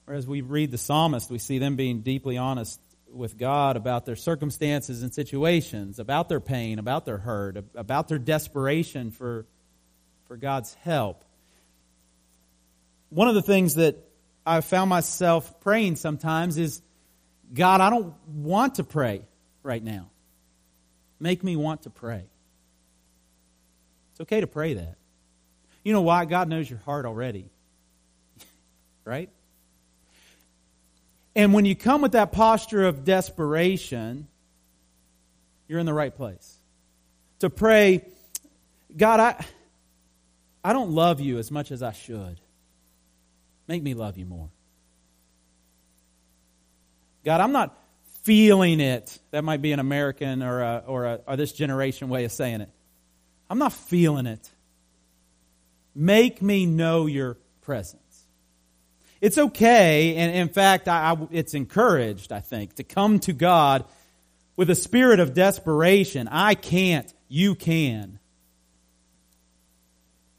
Whereas 0.07 0.27
we 0.27 0.41
read 0.41 0.73
the 0.73 0.79
psalmist, 0.79 1.31
we 1.31 1.39
see 1.39 1.59
them 1.59 1.77
being 1.77 2.01
deeply 2.01 2.37
honest 2.37 2.81
with 3.13 3.39
God 3.39 3.77
about 3.77 4.07
their 4.07 4.17
circumstances 4.17 5.03
and 5.03 5.15
situations, 5.15 5.99
about 5.99 6.29
their 6.29 6.41
pain, 6.41 6.79
about 6.79 7.05
their 7.05 7.19
hurt, 7.19 7.57
about 7.77 8.09
their 8.09 8.19
desperation 8.19 9.13
for 9.13 9.47
for 10.31 10.37
God's 10.37 10.73
help. 10.75 11.25
One 13.09 13.27
of 13.27 13.35
the 13.35 13.43
things 13.43 13.75
that 13.75 13.97
I 14.47 14.61
found 14.61 14.89
myself 14.89 15.59
praying 15.59 15.97
sometimes 15.97 16.57
is 16.57 16.83
God, 17.53 17.81
I 17.81 17.91
don't 17.91 18.15
want 18.29 18.77
to 18.77 18.85
pray 18.85 19.23
right 19.65 19.83
now. 19.83 20.09
Make 21.19 21.43
me 21.43 21.57
want 21.57 21.83
to 21.83 21.91
pray. 21.91 22.23
It's 24.13 24.21
okay 24.21 24.41
to 24.41 24.47
pray 24.47 24.75
that. 24.75 24.99
You 25.83 25.93
know 25.93 26.03
why? 26.03 26.27
God 26.27 26.49
knows 26.49 26.71
your 26.71 26.79
heart 26.79 27.07
already. 27.07 27.51
right? 29.05 29.31
And 31.35 31.53
when 31.53 31.65
you 31.65 31.75
come 31.75 32.03
with 32.03 32.13
that 32.13 32.31
posture 32.31 32.87
of 32.87 33.03
desperation, 33.03 34.29
you're 35.67 35.81
in 35.81 35.87
the 35.87 35.93
right 35.93 36.15
place. 36.15 36.57
To 37.41 37.51
pray, 37.51 38.05
God, 38.97 39.19
I 39.19 39.45
I 40.63 40.73
don't 40.73 40.93
love 40.93 41.21
you 41.21 41.39
as 41.39 41.51
much 41.51 41.71
as 41.71 41.83
I 41.83 41.93
should. 41.93 42.41
Make 43.67 43.83
me 43.83 43.95
love 43.95 44.19
you 44.19 44.27
more. 44.27 44.51
God, 47.25 47.41
I'm 47.41 47.53
not 47.53 47.77
feeling 48.23 48.81
it. 48.81 49.19
That 49.31 49.45
might 49.45 49.63
be 49.63 49.73
an 49.73 49.81
American 49.81 50.43
or, 50.43 50.61
a, 50.61 50.85
or, 50.87 51.05
a, 51.05 51.21
or 51.27 51.37
this 51.37 51.53
generation 51.53 52.09
way 52.09 52.25
of 52.25 52.33
saying 52.33 52.61
it. 52.61 52.71
I'm 53.49 53.59
not 53.59 53.73
feeling 53.73 54.27
it. 54.27 54.49
Make 55.95 56.41
me 56.41 56.67
know 56.67 57.07
your 57.07 57.37
presence. 57.63 58.01
It's 59.21 59.37
okay, 59.37 60.17
and 60.17 60.35
in 60.35 60.49
fact, 60.49 60.89
I, 60.89 61.13
I, 61.13 61.29
it's 61.31 61.53
encouraged, 61.53 62.33
I 62.33 62.41
think, 62.41 62.77
to 62.77 62.85
come 62.85 63.19
to 63.21 63.33
God 63.33 63.85
with 64.57 64.71
a 64.71 64.75
spirit 64.75 65.21
of 65.21 65.35
desperation. 65.35 66.29
I 66.31 66.55
can't, 66.55 67.13
you 67.29 67.55
can. 67.55 68.20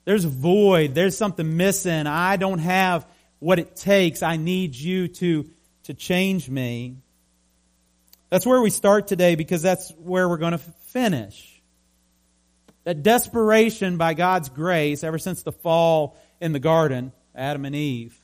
There's 0.06 0.26
a 0.26 0.30
void. 0.30 0.96
There's 0.96 1.18
something 1.18 1.58
missing. 1.58 2.08
I 2.08 2.38
don't 2.38 2.60
have 2.60 3.08
what 3.40 3.60
it 3.60 3.76
takes. 3.76 4.24
I 4.24 4.38
need 4.38 4.76
you 4.76 5.08
to, 5.08 5.50
to 5.84 5.94
change 5.94 6.50
me. 6.50 6.98
That's 8.30 8.46
where 8.46 8.62
we 8.62 8.70
start 8.70 9.08
today 9.08 9.36
because 9.36 9.62
that's 9.62 9.92
where 9.92 10.28
we're 10.28 10.38
going 10.38 10.54
to 10.54 10.58
finish. 10.58 11.62
That 12.84 13.04
desperation 13.04 13.98
by 13.98 14.14
God's 14.14 14.50
grace, 14.50 15.04
ever 15.04 15.20
since 15.20 15.44
the 15.44 15.52
fall 15.52 16.18
in 16.40 16.52
the 16.52 16.60
garden, 16.60 17.12
Adam 17.36 17.66
and 17.66 17.76
Eve, 17.76 18.18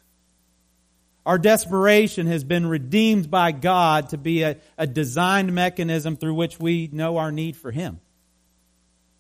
our 1.26 1.38
desperation 1.38 2.26
has 2.28 2.46
been 2.46 2.66
redeemed 2.66 3.30
by 3.30 3.52
God 3.52 4.10
to 4.10 4.18
be 4.18 4.44
a, 4.44 4.58
a 4.78 4.88
designed 4.88 5.54
mechanism 5.54 6.16
through 6.16 6.36
which 6.36 6.58
we 6.58 6.90
know 6.92 7.18
our 7.18 7.34
need 7.34 7.58
for 7.58 7.70
Him. 7.70 8.00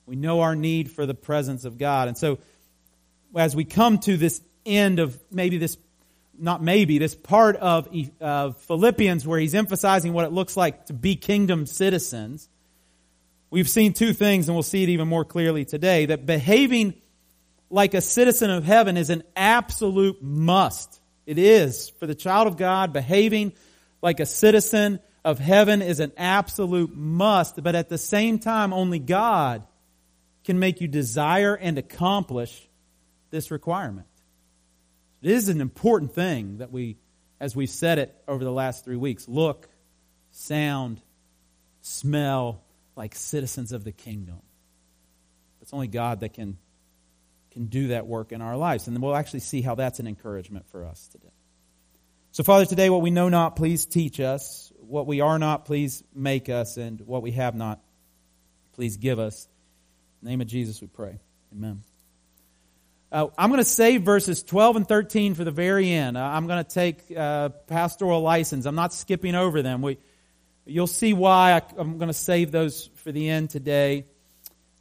We 0.07 0.15
know 0.15 0.39
our 0.39 0.55
need 0.55 0.89
for 0.89 1.05
the 1.05 1.13
presence 1.13 1.65
of 1.65 1.77
God. 1.77 2.07
And 2.07 2.17
so, 2.17 2.39
as 3.35 3.55
we 3.55 3.65
come 3.65 3.99
to 3.99 4.15
this 4.15 4.41
end 4.65 4.99
of 4.99 5.19
maybe 5.29 5.57
this, 5.57 5.77
not 6.39 6.63
maybe, 6.63 6.97
this 6.97 7.13
part 7.13 7.57
of, 7.57 7.89
Philippians 8.61 9.27
where 9.27 9.37
he's 9.37 9.53
emphasizing 9.53 10.13
what 10.13 10.23
it 10.23 10.31
looks 10.31 10.55
like 10.55 10.85
to 10.85 10.93
be 10.93 11.17
kingdom 11.17 11.65
citizens, 11.65 12.47
we've 13.49 13.69
seen 13.69 13.91
two 13.91 14.13
things, 14.13 14.47
and 14.47 14.55
we'll 14.55 14.63
see 14.63 14.81
it 14.81 14.89
even 14.89 15.09
more 15.09 15.25
clearly 15.25 15.65
today 15.65 16.05
that 16.05 16.25
behaving 16.25 16.93
like 17.69 17.93
a 17.93 17.99
citizen 17.99 18.49
of 18.49 18.63
heaven 18.63 18.95
is 18.95 19.09
an 19.09 19.23
absolute 19.35 20.23
must. 20.23 21.01
It 21.25 21.37
is. 21.37 21.89
For 21.89 22.07
the 22.07 22.15
child 22.15 22.47
of 22.47 22.55
God, 22.55 22.93
behaving 22.93 23.51
like 24.01 24.21
a 24.21 24.25
citizen 24.25 25.01
of 25.25 25.37
heaven 25.37 25.81
is 25.81 25.99
an 25.99 26.13
absolute 26.15 26.95
must, 26.95 27.61
but 27.61 27.75
at 27.75 27.89
the 27.89 27.97
same 27.97 28.39
time, 28.39 28.71
only 28.71 28.99
God 28.99 29.67
can 30.47 30.59
make 30.59 30.79
you 30.79 30.87
desire 30.87 31.55
and 31.55 31.77
accomplish 31.77 32.69
this 33.31 33.51
requirement. 33.51 34.07
It 35.21 35.29
is 35.29 35.49
an 35.49 35.59
important 35.59 36.15
thing 36.15 36.59
that 36.59 36.71
we, 36.71 36.95
as 37.37 37.53
we've 37.53 37.69
said 37.69 37.99
it 37.99 38.15
over 38.29 38.45
the 38.45 38.51
last 38.51 38.85
three 38.85 38.95
weeks, 38.95 39.27
look, 39.27 39.67
sound, 40.31 41.01
smell 41.81 42.63
like 42.95 43.13
citizens 43.13 43.73
of 43.73 43.83
the 43.83 43.91
kingdom. 43.91 44.41
It's 45.61 45.73
only 45.73 45.87
God 45.87 46.21
that 46.21 46.33
can, 46.33 46.57
can 47.51 47.65
do 47.65 47.89
that 47.89 48.07
work 48.07 48.31
in 48.31 48.41
our 48.41 48.55
lives. 48.55 48.87
And 48.87 48.95
then 48.95 49.01
we'll 49.01 49.17
actually 49.17 49.41
see 49.41 49.61
how 49.61 49.75
that's 49.75 49.99
an 49.99 50.07
encouragement 50.07 50.69
for 50.69 50.85
us 50.85 51.09
today. 51.09 51.27
So, 52.31 52.43
Father, 52.43 52.65
today, 52.65 52.89
what 52.89 53.01
we 53.01 53.11
know 53.11 53.27
not, 53.27 53.57
please 53.57 53.85
teach 53.85 54.21
us. 54.21 54.71
What 54.79 55.07
we 55.07 55.19
are 55.19 55.39
not, 55.39 55.65
please 55.65 56.05
make 56.15 56.47
us. 56.47 56.77
And 56.77 57.01
what 57.01 57.21
we 57.21 57.31
have 57.31 57.53
not, 57.53 57.81
please 58.75 58.95
give 58.95 59.19
us 59.19 59.49
name 60.21 60.41
of 60.41 60.47
Jesus 60.47 60.81
we 60.81 60.87
pray. 60.87 61.19
Amen. 61.53 61.81
Uh, 63.09 63.27
I'm 63.37 63.49
going 63.49 63.59
to 63.59 63.65
save 63.65 64.01
verses 64.01 64.43
12 64.43 64.75
and 64.77 64.87
13 64.87 65.33
for 65.35 65.43
the 65.43 65.51
very 65.51 65.89
end. 65.89 66.17
Uh, 66.17 66.23
I'm 66.23 66.47
going 66.47 66.63
to 66.63 66.69
take 66.69 67.03
uh, 67.15 67.49
pastoral 67.49 68.21
license. 68.21 68.65
I'm 68.65 68.75
not 68.75 68.93
skipping 68.93 69.33
over 69.33 69.61
them. 69.61 69.81
We, 69.81 69.97
you'll 70.65 70.87
see 70.87 71.13
why 71.13 71.53
I, 71.53 71.79
am 71.79 71.97
going 71.97 72.09
to 72.09 72.13
save 72.13 72.51
those 72.51 72.89
for 72.95 73.13
the 73.13 73.29
end 73.29 73.49
today. 73.49 74.05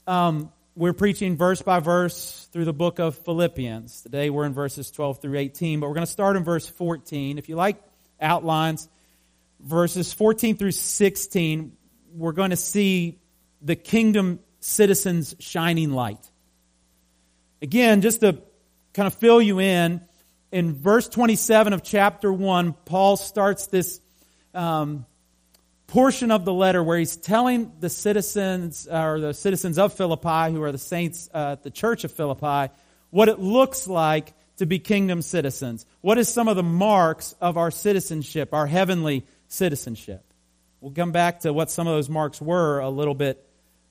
Um, 0.08 0.52
we're 0.74 0.92
preaching 0.92 1.36
verse 1.36 1.62
by 1.62 1.78
verse 1.78 2.48
through 2.52 2.64
the 2.64 2.72
book 2.72 2.98
of 2.98 3.16
Philippians. 3.18 4.02
Today 4.02 4.28
we're 4.28 4.44
in 4.44 4.54
verses 4.54 4.90
12 4.90 5.22
through 5.22 5.38
18, 5.38 5.80
but 5.80 5.86
we're 5.86 5.94
going 5.94 6.06
to 6.06 6.12
start 6.12 6.36
in 6.36 6.42
verse 6.42 6.68
14. 6.68 7.38
If 7.38 7.48
you 7.48 7.54
like 7.54 7.80
outlines, 8.20 8.88
verses 9.60 10.12
14 10.12 10.56
through 10.56 10.72
16, 10.72 11.76
we're 12.12 12.32
going 12.32 12.50
to 12.50 12.56
see 12.56 13.20
the 13.62 13.76
kingdom 13.76 14.40
citizens' 14.60 15.34
shining 15.38 15.90
light. 15.92 16.30
Again, 17.62 18.00
just 18.00 18.20
to 18.20 18.38
kind 18.94 19.06
of 19.06 19.14
fill 19.14 19.40
you 19.40 19.60
in, 19.60 20.00
in 20.52 20.74
verse 20.74 21.08
27 21.08 21.72
of 21.72 21.82
chapter 21.82 22.32
1, 22.32 22.74
Paul 22.84 23.16
starts 23.16 23.66
this 23.66 24.00
um, 24.54 25.06
portion 25.86 26.30
of 26.30 26.44
the 26.44 26.52
letter 26.52 26.82
where 26.82 26.98
he's 26.98 27.16
telling 27.16 27.72
the 27.80 27.90
citizens, 27.90 28.88
or 28.90 29.20
the 29.20 29.34
citizens 29.34 29.78
of 29.78 29.94
Philippi, 29.94 30.52
who 30.52 30.62
are 30.62 30.72
the 30.72 30.78
saints 30.78 31.28
uh, 31.32 31.52
at 31.52 31.62
the 31.62 31.70
church 31.70 32.04
of 32.04 32.12
Philippi, 32.12 32.72
what 33.10 33.28
it 33.28 33.38
looks 33.38 33.86
like 33.86 34.34
to 34.56 34.66
be 34.66 34.78
kingdom 34.78 35.22
citizens. 35.22 35.86
What 36.00 36.18
is 36.18 36.28
some 36.28 36.48
of 36.48 36.56
the 36.56 36.62
marks 36.62 37.34
of 37.40 37.56
our 37.56 37.70
citizenship, 37.70 38.52
our 38.52 38.66
heavenly 38.66 39.26
citizenship? 39.48 40.22
We'll 40.80 40.92
come 40.92 41.12
back 41.12 41.40
to 41.40 41.52
what 41.52 41.70
some 41.70 41.86
of 41.86 41.94
those 41.94 42.08
marks 42.08 42.40
were 42.40 42.80
a 42.80 42.90
little 42.90 43.14
bit 43.14 43.45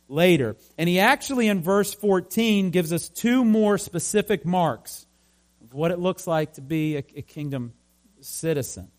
later. 0.07 0.56
And 0.78 0.88
he 0.88 1.00
actually, 1.00 1.48
in 1.48 1.62
verse 1.62 1.94
14, 1.94 2.72
gives 2.72 2.94
us 2.94 3.10
two 3.10 3.44
more 3.44 3.78
specific 3.78 4.46
marks 4.46 5.06
of 5.63 5.74
what 5.74 5.92
it 5.92 6.00
looks 6.00 6.28
like 6.28 6.54
to 6.54 6.62
be 6.62 6.98
a, 6.98 7.04
a 7.16 7.22
kingdom 7.22 7.74
citizen. 8.22 8.90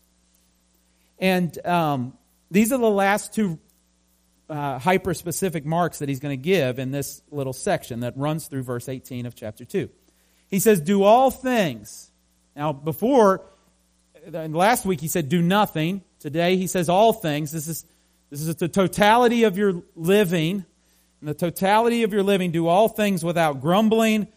And 1.19 1.65
um, 1.65 2.17
these 2.51 2.71
are 2.71 2.77
the 2.77 2.89
last 2.89 3.33
two 3.33 3.59
uh, 4.49 4.79
hyper 4.79 5.13
specific 5.13 5.65
marks 5.65 5.99
that 5.99 6.09
he's 6.09 6.19
going 6.19 6.37
to 6.37 6.41
give 6.41 6.79
in 6.79 6.91
this 6.91 7.21
little 7.31 7.53
section 7.53 8.01
that 8.01 8.17
runs 8.17 8.47
through 8.47 8.63
verse 8.63 8.87
18 8.87 9.25
of 9.25 9.35
chapter 9.35 9.65
2. 9.65 9.89
He 10.49 10.59
says, 10.59 10.79
Do 10.79 11.03
all 11.03 11.31
things. 11.31 12.11
Now, 12.55 12.71
before, 12.71 13.45
last 14.31 14.85
week 14.85 15.01
he 15.01 15.07
said, 15.07 15.29
Do 15.29 15.41
nothing. 15.41 16.01
Today 16.19 16.55
he 16.55 16.67
says, 16.67 16.89
All 16.89 17.13
things. 17.13 17.51
This 17.51 17.67
is, 17.67 17.85
this 18.29 18.41
is 18.41 18.55
the 18.55 18.67
totality 18.67 19.43
of 19.43 19.57
your 19.57 19.83
living. 19.95 20.65
In 21.21 21.27
the 21.27 21.33
totality 21.33 22.03
of 22.03 22.13
your 22.13 22.23
living, 22.23 22.51
do 22.51 22.67
all 22.67 22.87
things 22.87 23.23
without 23.23 23.61
grumbling 23.61 24.27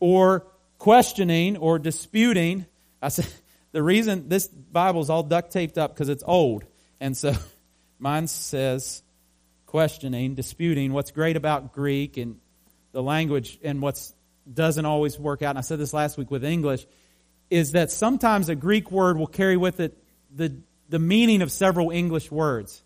or 0.00 0.46
questioning 0.78 1.56
or 1.56 1.78
disputing. 1.78 2.66
I 3.02 3.08
said, 3.08 3.26
the 3.72 3.82
reason 3.82 4.28
this 4.28 4.46
Bible 4.46 5.00
is 5.00 5.10
all 5.10 5.22
duct 5.22 5.52
taped 5.52 5.78
up 5.78 5.94
because 5.94 6.08
it's 6.08 6.24
old. 6.26 6.64
And 7.00 7.16
so 7.16 7.34
mine 7.98 8.28
says 8.28 9.02
questioning, 9.66 10.34
disputing. 10.34 10.92
What's 10.92 11.10
great 11.10 11.36
about 11.36 11.72
Greek 11.72 12.16
and 12.16 12.38
the 12.92 13.02
language 13.02 13.58
and 13.62 13.82
what 13.82 14.00
doesn't 14.52 14.86
always 14.86 15.18
work 15.18 15.42
out, 15.42 15.50
and 15.50 15.58
I 15.58 15.62
said 15.62 15.78
this 15.78 15.92
last 15.92 16.16
week 16.16 16.30
with 16.30 16.44
English, 16.44 16.86
is 17.50 17.72
that 17.72 17.90
sometimes 17.90 18.48
a 18.48 18.54
Greek 18.54 18.90
word 18.90 19.18
will 19.18 19.26
carry 19.26 19.56
with 19.56 19.80
it 19.80 19.96
the, 20.34 20.56
the 20.88 20.98
meaning 20.98 21.42
of 21.42 21.52
several 21.52 21.90
English 21.90 22.30
words. 22.30 22.82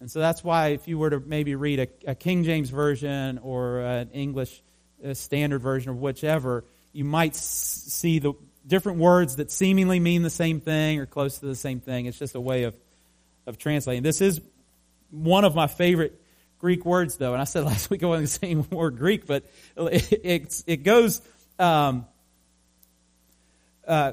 And 0.00 0.10
so 0.10 0.18
that's 0.18 0.42
why 0.42 0.68
if 0.68 0.88
you 0.88 0.98
were 0.98 1.10
to 1.10 1.20
maybe 1.20 1.54
read 1.54 1.80
a, 1.80 2.10
a 2.10 2.14
King 2.14 2.44
James 2.44 2.70
version 2.70 3.38
or 3.38 3.80
an 3.80 4.10
English 4.10 4.62
standard 5.12 5.60
version 5.60 5.90
or 5.90 5.94
whichever, 5.94 6.64
you 6.92 7.04
might 7.04 7.36
see 7.36 8.18
the 8.18 8.32
different 8.66 8.98
words 8.98 9.36
that 9.36 9.50
seemingly 9.50 10.00
mean 10.00 10.22
the 10.22 10.30
same 10.30 10.60
thing 10.60 10.98
or 10.98 11.06
close 11.06 11.38
to 11.38 11.46
the 11.46 11.54
same 11.54 11.80
thing. 11.80 12.06
It's 12.06 12.18
just 12.18 12.34
a 12.34 12.40
way 12.40 12.64
of, 12.64 12.76
of 13.46 13.58
translating. 13.58 14.02
This 14.02 14.20
is 14.20 14.40
one 15.10 15.44
of 15.44 15.54
my 15.54 15.66
favorite 15.66 16.20
Greek 16.58 16.84
words, 16.84 17.16
though, 17.16 17.32
and 17.32 17.40
I 17.40 17.44
said 17.44 17.64
last 17.64 17.90
week 17.90 18.02
I 18.02 18.06
wasn't 18.06 18.28
saying 18.28 18.68
more 18.70 18.90
Greek, 18.90 19.26
but 19.26 19.44
it, 19.76 20.12
it, 20.24 20.64
it 20.66 20.76
goes 20.82 21.20
um, 21.58 22.06
uh, 23.86 24.12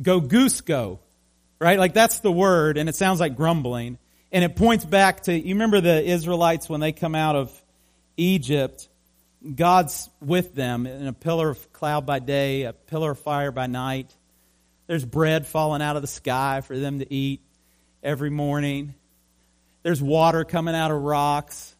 go 0.00 0.20
goose 0.20 0.60
go, 0.60 1.00
right? 1.58 1.78
Like 1.78 1.94
that's 1.94 2.20
the 2.20 2.32
word, 2.32 2.76
and 2.76 2.88
it 2.88 2.94
sounds 2.94 3.20
like 3.20 3.36
grumbling, 3.36 3.98
and 4.32 4.44
it 4.44 4.56
points 4.56 4.84
back 4.84 5.22
to 5.24 5.32
you 5.32 5.54
remember 5.54 5.80
the 5.80 6.02
Israelites 6.02 6.68
when 6.68 6.80
they 6.80 6.92
come 6.92 7.14
out 7.14 7.36
of 7.36 7.62
Egypt. 8.16 8.88
God's 9.54 10.10
with 10.20 10.54
them 10.54 10.86
in 10.86 11.06
a 11.06 11.12
pillar 11.12 11.48
of 11.48 11.72
cloud 11.72 12.04
by 12.04 12.18
day, 12.18 12.64
a 12.64 12.72
pillar 12.72 13.12
of 13.12 13.18
fire 13.18 13.50
by 13.50 13.66
night. 13.66 14.14
There's 14.86 15.04
bread 15.04 15.46
falling 15.46 15.82
out 15.82 15.96
of 15.96 16.02
the 16.02 16.08
sky 16.08 16.60
for 16.60 16.76
them 16.78 16.98
to 16.98 17.12
eat 17.12 17.40
every 18.02 18.30
morning. 18.30 18.94
There's 19.82 20.02
water 20.02 20.44
coming 20.44 20.74
out 20.74 20.90
of 20.90 21.00
rocks. 21.00 21.74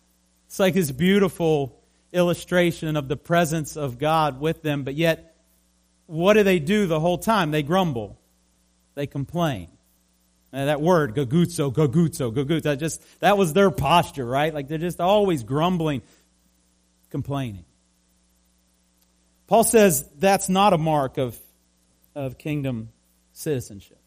It's 0.46 0.58
like 0.58 0.74
this 0.74 0.90
beautiful 0.90 1.78
illustration 2.12 2.96
of 2.96 3.08
the 3.08 3.16
presence 3.16 3.76
of 3.76 3.98
God 3.98 4.40
with 4.40 4.62
them, 4.62 4.84
but 4.84 4.94
yet, 4.94 5.36
what 6.06 6.34
do 6.34 6.42
they 6.42 6.58
do 6.58 6.86
the 6.86 6.98
whole 6.98 7.18
time? 7.18 7.50
They 7.50 7.62
grumble. 7.62 8.18
They 8.94 9.06
complain. 9.06 9.68
And 10.52 10.68
that 10.68 10.80
word, 10.80 11.14
gagutso, 11.14 11.72
gagutso, 11.72 12.34
gagutso, 12.34 12.62
that 12.62 12.80
just, 12.80 13.00
that 13.20 13.38
was 13.38 13.52
their 13.52 13.70
posture, 13.70 14.26
right? 14.26 14.52
Like 14.52 14.66
they're 14.66 14.78
just 14.78 15.00
always 15.00 15.44
grumbling, 15.44 16.02
complaining. 17.10 17.64
Paul 19.46 19.64
says 19.64 20.08
that's 20.18 20.48
not 20.48 20.72
a 20.72 20.78
mark 20.78 21.18
of, 21.18 21.38
of 22.14 22.36
kingdom 22.36 22.90
citizenship. 23.32 23.98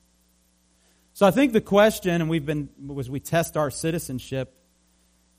So 1.13 1.25
I 1.25 1.31
think 1.31 1.53
the 1.53 1.61
question, 1.61 2.21
and 2.21 2.29
we've 2.29 2.45
been, 2.45 2.69
as 2.99 3.09
we 3.09 3.19
test 3.19 3.55
our 3.55 3.69
citizenship 3.69 4.53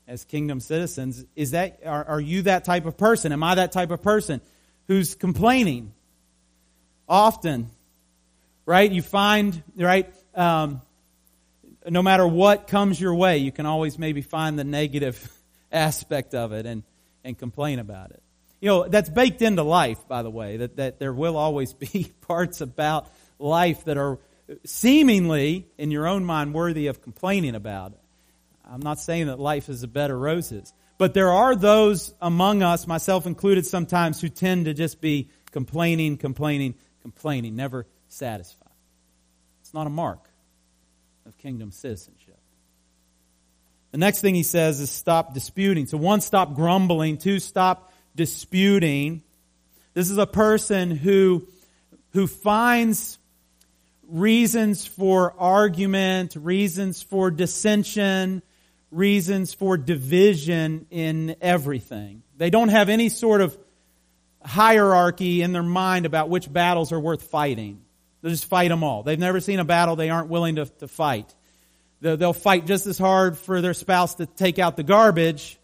as 0.07 0.23
kingdom 0.23 0.59
citizens, 0.59 1.25
is 1.35 1.51
that, 1.51 1.81
are, 1.85 2.05
are 2.05 2.21
you 2.21 2.43
that 2.43 2.65
type 2.65 2.85
of 2.85 2.97
person? 2.97 3.31
Am 3.31 3.43
I 3.43 3.55
that 3.55 3.71
type 3.71 3.91
of 3.91 4.01
person 4.01 4.41
who's 4.87 5.15
complaining 5.15 5.93
often? 7.09 7.71
Right? 8.65 8.91
You 8.91 9.01
find, 9.01 9.61
right, 9.75 10.11
um, 10.33 10.81
no 11.89 12.01
matter 12.01 12.27
what 12.27 12.67
comes 12.67 12.99
your 12.99 13.15
way, 13.15 13.37
you 13.37 13.51
can 13.51 13.65
always 13.65 13.99
maybe 13.99 14.21
find 14.21 14.57
the 14.57 14.63
negative 14.63 15.31
aspect 15.71 16.33
of 16.33 16.51
it 16.51 16.65
and, 16.65 16.83
and 17.23 17.37
complain 17.37 17.79
about 17.79 18.11
it. 18.11 18.21
You 18.61 18.69
know, 18.69 18.87
that's 18.87 19.09
baked 19.09 19.41
into 19.41 19.63
life, 19.63 20.07
by 20.07 20.23
the 20.23 20.29
way, 20.29 20.57
that, 20.57 20.77
that 20.77 20.99
there 20.99 21.13
will 21.13 21.37
always 21.37 21.73
be 21.73 22.11
parts 22.21 22.61
about 22.61 23.07
life 23.37 23.85
that 23.85 23.97
are 23.97 24.19
seemingly, 24.63 25.67
in 25.77 25.91
your 25.91 26.07
own 26.07 26.23
mind, 26.23 26.53
worthy 26.53 26.87
of 26.87 27.01
complaining 27.01 27.55
about. 27.55 27.93
I'm 28.63 28.81
not 28.81 28.99
saying 28.99 29.27
that 29.27 29.39
life 29.39 29.69
is 29.69 29.83
a 29.83 29.87
bed 29.87 30.11
of 30.11 30.19
roses. 30.19 30.73
But 30.97 31.13
there 31.13 31.31
are 31.31 31.55
those 31.55 32.13
among 32.21 32.63
us, 32.63 32.87
myself 32.87 33.25
included 33.25 33.65
sometimes, 33.65 34.21
who 34.21 34.29
tend 34.29 34.65
to 34.65 34.73
just 34.73 35.01
be 35.01 35.29
complaining, 35.51 36.17
complaining, 36.17 36.75
complaining, 37.01 37.55
never 37.55 37.85
satisfied. 38.07 38.69
It's 39.61 39.73
not 39.73 39.87
a 39.87 39.89
mark 39.89 40.24
of 41.25 41.37
kingdom 41.37 41.71
citizenship. 41.71 42.37
The 43.91 43.97
next 43.97 44.21
thing 44.21 44.35
he 44.35 44.43
says 44.43 44.79
is 44.79 44.91
stop 44.91 45.33
disputing. 45.33 45.87
So 45.87 45.97
one, 45.97 46.21
stop 46.21 46.53
grumbling. 46.53 47.17
Two, 47.17 47.39
stop 47.39 47.93
disputing. 48.15 49.23
This 49.93 50.09
is 50.09 50.17
a 50.17 50.27
person 50.27 50.91
who, 50.91 51.47
who 52.11 52.27
finds 52.27 53.17
reasons 54.07 54.85
for 54.85 55.33
argument, 55.39 56.35
reasons 56.35 57.01
for 57.01 57.31
dissension, 57.31 58.41
reasons 58.91 59.53
for 59.53 59.77
division 59.77 60.87
in 60.91 61.37
everything. 61.41 62.21
They 62.37 62.49
don't 62.49 62.69
have 62.69 62.89
any 62.89 63.07
sort 63.07 63.41
of 63.41 63.57
hierarchy 64.43 65.41
in 65.41 65.53
their 65.53 65.63
mind 65.63 66.05
about 66.05 66.29
which 66.29 66.51
battles 66.51 66.91
are 66.91 66.99
worth 66.99 67.23
fighting. 67.23 67.84
They'll 68.25 68.31
just 68.31 68.45
fight 68.45 68.69
them 68.69 68.83
all. 68.83 69.03
They've 69.03 69.19
never 69.19 69.39
seen 69.39 69.59
a 69.59 69.63
battle 69.63 69.95
they 69.95 70.09
aren't 70.09 70.29
willing 70.29 70.55
to, 70.55 70.65
to 70.65 70.87
fight. 70.87 71.31
They'll 72.01 72.33
fight 72.33 72.65
just 72.65 72.87
as 72.87 72.97
hard 72.97 73.37
for 73.37 73.61
their 73.61 73.75
spouse 73.75 74.15
to 74.15 74.25
take 74.25 74.57
out 74.57 74.77
the 74.77 74.81
garbage 74.81 75.59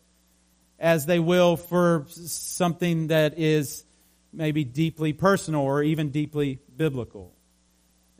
as 0.77 1.07
they 1.07 1.17
will 1.17 1.57
for 1.57 2.05
something 2.09 3.07
that 3.07 3.39
is 3.39 3.83
maybe 4.31 4.63
deeply 4.63 5.11
personal 5.11 5.61
or 5.61 5.81
even 5.81 6.11
deeply 6.11 6.59
biblical. 6.77 7.33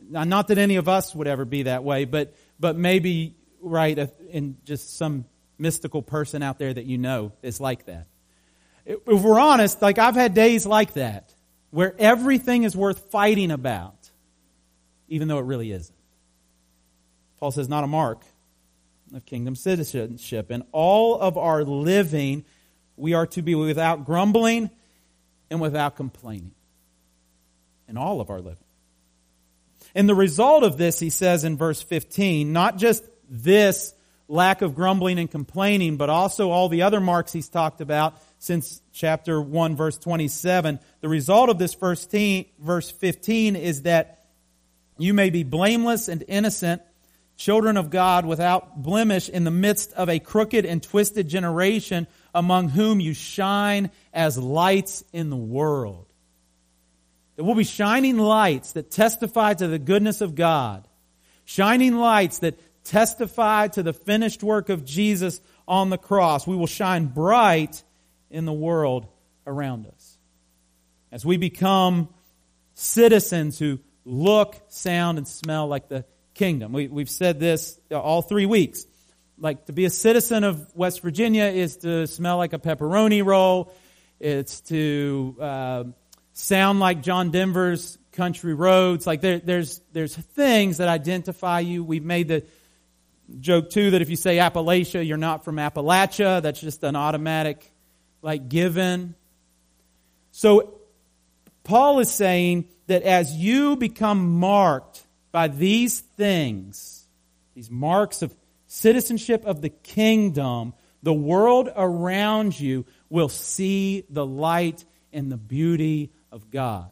Now, 0.00 0.24
not 0.24 0.48
that 0.48 0.58
any 0.58 0.74
of 0.74 0.88
us 0.88 1.14
would 1.14 1.28
ever 1.28 1.44
be 1.44 1.62
that 1.62 1.84
way, 1.84 2.04
but, 2.04 2.34
but 2.58 2.76
maybe, 2.76 3.36
right, 3.60 3.96
in 4.28 4.56
just 4.64 4.96
some 4.96 5.24
mystical 5.56 6.02
person 6.02 6.42
out 6.42 6.58
there 6.58 6.74
that 6.74 6.86
you 6.86 6.98
know 6.98 7.30
is 7.42 7.60
like 7.60 7.86
that. 7.86 8.08
If 8.86 9.06
we're 9.06 9.38
honest, 9.38 9.80
like 9.80 9.98
I've 9.98 10.16
had 10.16 10.34
days 10.34 10.66
like 10.66 10.94
that, 10.94 11.32
where 11.70 11.94
everything 11.96 12.64
is 12.64 12.76
worth 12.76 13.12
fighting 13.12 13.52
about, 13.52 14.01
even 15.12 15.28
though 15.28 15.38
it 15.38 15.44
really 15.44 15.70
isn't. 15.72 15.94
Paul 17.38 17.50
says, 17.50 17.68
not 17.68 17.84
a 17.84 17.86
mark 17.86 18.22
of 19.14 19.26
kingdom 19.26 19.54
citizenship. 19.54 20.50
In 20.50 20.64
all 20.72 21.20
of 21.20 21.36
our 21.36 21.64
living, 21.64 22.46
we 22.96 23.12
are 23.12 23.26
to 23.26 23.42
be 23.42 23.54
without 23.54 24.06
grumbling 24.06 24.70
and 25.50 25.60
without 25.60 25.96
complaining. 25.96 26.52
In 27.88 27.98
all 27.98 28.22
of 28.22 28.30
our 28.30 28.40
living. 28.40 28.64
And 29.94 30.08
the 30.08 30.14
result 30.14 30.64
of 30.64 30.78
this, 30.78 30.98
he 30.98 31.10
says 31.10 31.44
in 31.44 31.58
verse 31.58 31.82
15, 31.82 32.50
not 32.50 32.78
just 32.78 33.04
this 33.28 33.92
lack 34.28 34.62
of 34.62 34.74
grumbling 34.74 35.18
and 35.18 35.30
complaining, 35.30 35.98
but 35.98 36.08
also 36.08 36.48
all 36.48 36.70
the 36.70 36.82
other 36.82 37.00
marks 37.00 37.34
he's 37.34 37.50
talked 37.50 37.82
about 37.82 38.14
since 38.38 38.80
chapter 38.94 39.42
1, 39.42 39.76
verse 39.76 39.98
27. 39.98 40.80
The 41.02 41.08
result 41.10 41.50
of 41.50 41.58
this 41.58 41.74
first 41.74 42.10
verse 42.58 42.90
15 42.90 43.56
is 43.56 43.82
that 43.82 44.21
you 45.02 45.14
may 45.14 45.30
be 45.30 45.42
blameless 45.42 46.08
and 46.08 46.24
innocent, 46.28 46.82
children 47.36 47.76
of 47.76 47.90
God 47.90 48.26
without 48.26 48.82
blemish 48.82 49.28
in 49.28 49.44
the 49.44 49.50
midst 49.50 49.92
of 49.94 50.08
a 50.08 50.18
crooked 50.18 50.64
and 50.64 50.82
twisted 50.82 51.28
generation 51.28 52.06
among 52.34 52.68
whom 52.68 53.00
you 53.00 53.14
shine 53.14 53.90
as 54.12 54.38
lights 54.38 55.04
in 55.12 55.30
the 55.30 55.36
world. 55.36 56.06
That 57.36 57.44
we'll 57.44 57.54
be 57.54 57.64
shining 57.64 58.18
lights 58.18 58.72
that 58.72 58.90
testify 58.90 59.54
to 59.54 59.66
the 59.66 59.78
goodness 59.78 60.20
of 60.20 60.34
God. 60.34 60.86
Shining 61.44 61.96
lights 61.96 62.40
that 62.40 62.58
testify 62.84 63.68
to 63.68 63.82
the 63.82 63.92
finished 63.92 64.42
work 64.42 64.68
of 64.68 64.84
Jesus 64.84 65.40
on 65.66 65.90
the 65.90 65.98
cross. 65.98 66.46
We 66.46 66.56
will 66.56 66.66
shine 66.66 67.06
bright 67.06 67.82
in 68.30 68.44
the 68.44 68.52
world 68.52 69.06
around 69.46 69.86
us. 69.86 70.18
As 71.10 71.24
we 71.24 71.36
become 71.36 72.08
citizens 72.74 73.58
who 73.58 73.80
look, 74.04 74.60
sound, 74.68 75.18
and 75.18 75.26
smell 75.26 75.68
like 75.68 75.88
the 75.88 76.04
kingdom. 76.34 76.72
We, 76.72 76.88
have 76.98 77.10
said 77.10 77.40
this 77.40 77.78
all 77.90 78.22
three 78.22 78.46
weeks. 78.46 78.86
like 79.38 79.66
to 79.66 79.72
be 79.72 79.84
a 79.84 79.90
citizen 79.90 80.44
of 80.44 80.74
West 80.74 81.02
Virginia 81.02 81.44
is 81.44 81.78
to 81.78 82.06
smell 82.06 82.36
like 82.36 82.52
a 82.52 82.58
pepperoni 82.58 83.24
roll. 83.24 83.72
It's 84.20 84.60
to 84.62 85.36
uh, 85.40 85.84
sound 86.32 86.80
like 86.80 87.02
John 87.02 87.30
Denver's 87.30 87.98
country 88.12 88.54
roads. 88.54 89.06
Like 89.06 89.20
there, 89.20 89.38
there's 89.38 89.80
there's 89.92 90.14
things 90.14 90.78
that 90.78 90.88
identify 90.88 91.60
you. 91.60 91.82
We've 91.82 92.04
made 92.04 92.28
the 92.28 92.44
joke 93.40 93.70
too 93.70 93.90
that 93.90 94.02
if 94.02 94.10
you 94.10 94.16
say 94.16 94.36
Appalachia, 94.36 95.06
you're 95.06 95.16
not 95.16 95.44
from 95.44 95.56
Appalachia. 95.56 96.42
That's 96.42 96.60
just 96.60 96.82
an 96.84 96.96
automatic 96.96 97.72
like 98.20 98.48
given. 98.48 99.14
So 100.30 100.78
Paul 101.64 101.98
is 101.98 102.10
saying 102.10 102.66
that 102.86 103.02
as 103.02 103.32
you 103.32 103.76
become 103.76 104.38
marked 104.38 105.04
by 105.30 105.48
these 105.48 106.00
things, 106.00 107.06
these 107.54 107.70
marks 107.70 108.22
of 108.22 108.34
citizenship 108.66 109.44
of 109.44 109.60
the 109.60 109.68
kingdom, 109.68 110.74
the 111.02 111.12
world 111.12 111.70
around 111.74 112.58
you 112.58 112.84
will 113.08 113.28
see 113.28 114.04
the 114.08 114.26
light 114.26 114.84
and 115.12 115.30
the 115.30 115.36
beauty 115.36 116.10
of 116.30 116.50
God. 116.50 116.90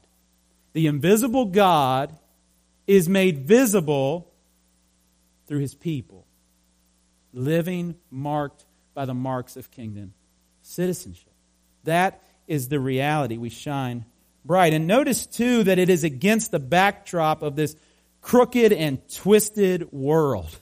The 0.72 0.86
invisible 0.86 1.46
God 1.46 2.16
is 2.86 3.08
made 3.08 3.38
visible 3.38 4.32
through 5.46 5.60
his 5.60 5.74
people, 5.74 6.26
living 7.32 7.96
marked 8.10 8.64
by 8.94 9.04
the 9.04 9.14
marks 9.14 9.56
of 9.56 9.70
kingdom 9.70 10.12
citizenship. 10.62 11.32
That 11.84 12.22
is 12.46 12.68
the 12.68 12.80
reality. 12.80 13.36
We 13.36 13.48
shine 13.48 14.04
bright. 14.44 14.72
And 14.72 14.86
notice, 14.86 15.26
too, 15.26 15.64
that 15.64 15.78
it 15.78 15.88
is 15.88 16.04
against 16.04 16.50
the 16.50 16.58
backdrop 16.58 17.42
of 17.42 17.56
this 17.56 17.76
crooked 18.22 18.72
and 18.72 19.00
twisted 19.14 19.92
world. 19.92 20.56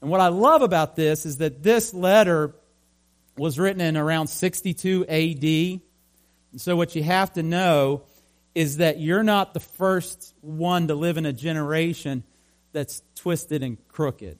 And 0.00 0.10
what 0.10 0.20
I 0.20 0.28
love 0.28 0.62
about 0.62 0.96
this 0.96 1.26
is 1.26 1.38
that 1.38 1.62
this 1.62 1.94
letter 1.94 2.54
was 3.36 3.58
written 3.58 3.80
in 3.80 3.96
around 3.96 4.26
62 4.26 5.06
AD. 5.06 5.80
And 6.52 6.60
so 6.60 6.76
what 6.76 6.94
you 6.94 7.02
have 7.02 7.32
to 7.34 7.42
know 7.42 8.02
is 8.54 8.78
that 8.78 9.00
you're 9.00 9.22
not 9.22 9.54
the 9.54 9.60
first 9.60 10.34
one 10.40 10.88
to 10.88 10.94
live 10.94 11.16
in 11.16 11.24
a 11.24 11.32
generation 11.32 12.24
that's 12.72 13.02
twisted 13.14 13.62
and 13.62 13.78
crooked. 13.88 14.38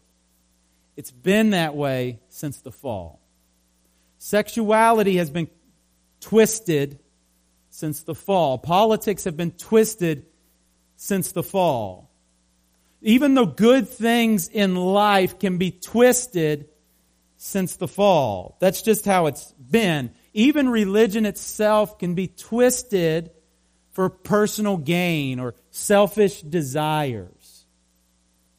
It's 0.96 1.10
been 1.10 1.50
that 1.50 1.74
way 1.74 2.20
since 2.28 2.60
the 2.60 2.72
fall. 2.72 3.20
Sexuality 4.18 5.16
has 5.16 5.30
been 5.30 5.48
twisted 6.20 6.98
since 7.72 8.02
the 8.02 8.14
fall. 8.14 8.58
Politics 8.58 9.24
have 9.24 9.36
been 9.36 9.50
twisted 9.50 10.26
since 10.96 11.32
the 11.32 11.42
fall. 11.42 12.10
Even 13.00 13.34
though 13.34 13.46
good 13.46 13.88
things 13.88 14.46
in 14.46 14.76
life 14.76 15.38
can 15.38 15.56
be 15.56 15.70
twisted 15.70 16.68
since 17.38 17.76
the 17.76 17.88
fall. 17.88 18.58
That's 18.60 18.82
just 18.82 19.06
how 19.06 19.26
it's 19.26 19.52
been. 19.52 20.12
Even 20.34 20.68
religion 20.68 21.24
itself 21.24 21.98
can 21.98 22.14
be 22.14 22.28
twisted 22.28 23.30
for 23.92 24.10
personal 24.10 24.76
gain 24.76 25.40
or 25.40 25.54
selfish 25.70 26.42
desires. 26.42 27.64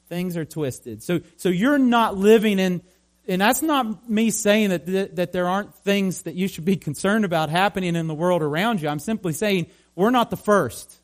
Things 0.10 0.36
are 0.38 0.46
twisted. 0.46 1.04
So, 1.04 1.22
so 1.38 1.50
you're 1.50 1.78
not 1.78 2.18
living 2.18 2.58
in 2.58 2.82
and 3.28 3.42
that's 3.42 3.62
not 3.62 4.10
me 4.10 4.32
saying 4.32 4.70
that, 4.70 4.86
th- 4.86 5.12
that 5.14 5.32
there 5.32 5.48
aren't 5.48 5.74
things 5.76 6.24
that 6.24 6.36
you 6.36 6.48
should 6.48 6.66
be 6.66 6.76
concerned 6.76 7.24
about 7.24 7.50
happening 7.50 7.96
in 7.96 8.08
the 8.08 8.14
world 8.14 8.42
around 8.42 8.82
you. 8.82 8.90
I'm 8.90 9.00
simply 9.00 9.34
saying 9.34 9.68
we're 9.96 10.10
not 10.10 10.30
the 10.30 10.38
first. 10.38 11.00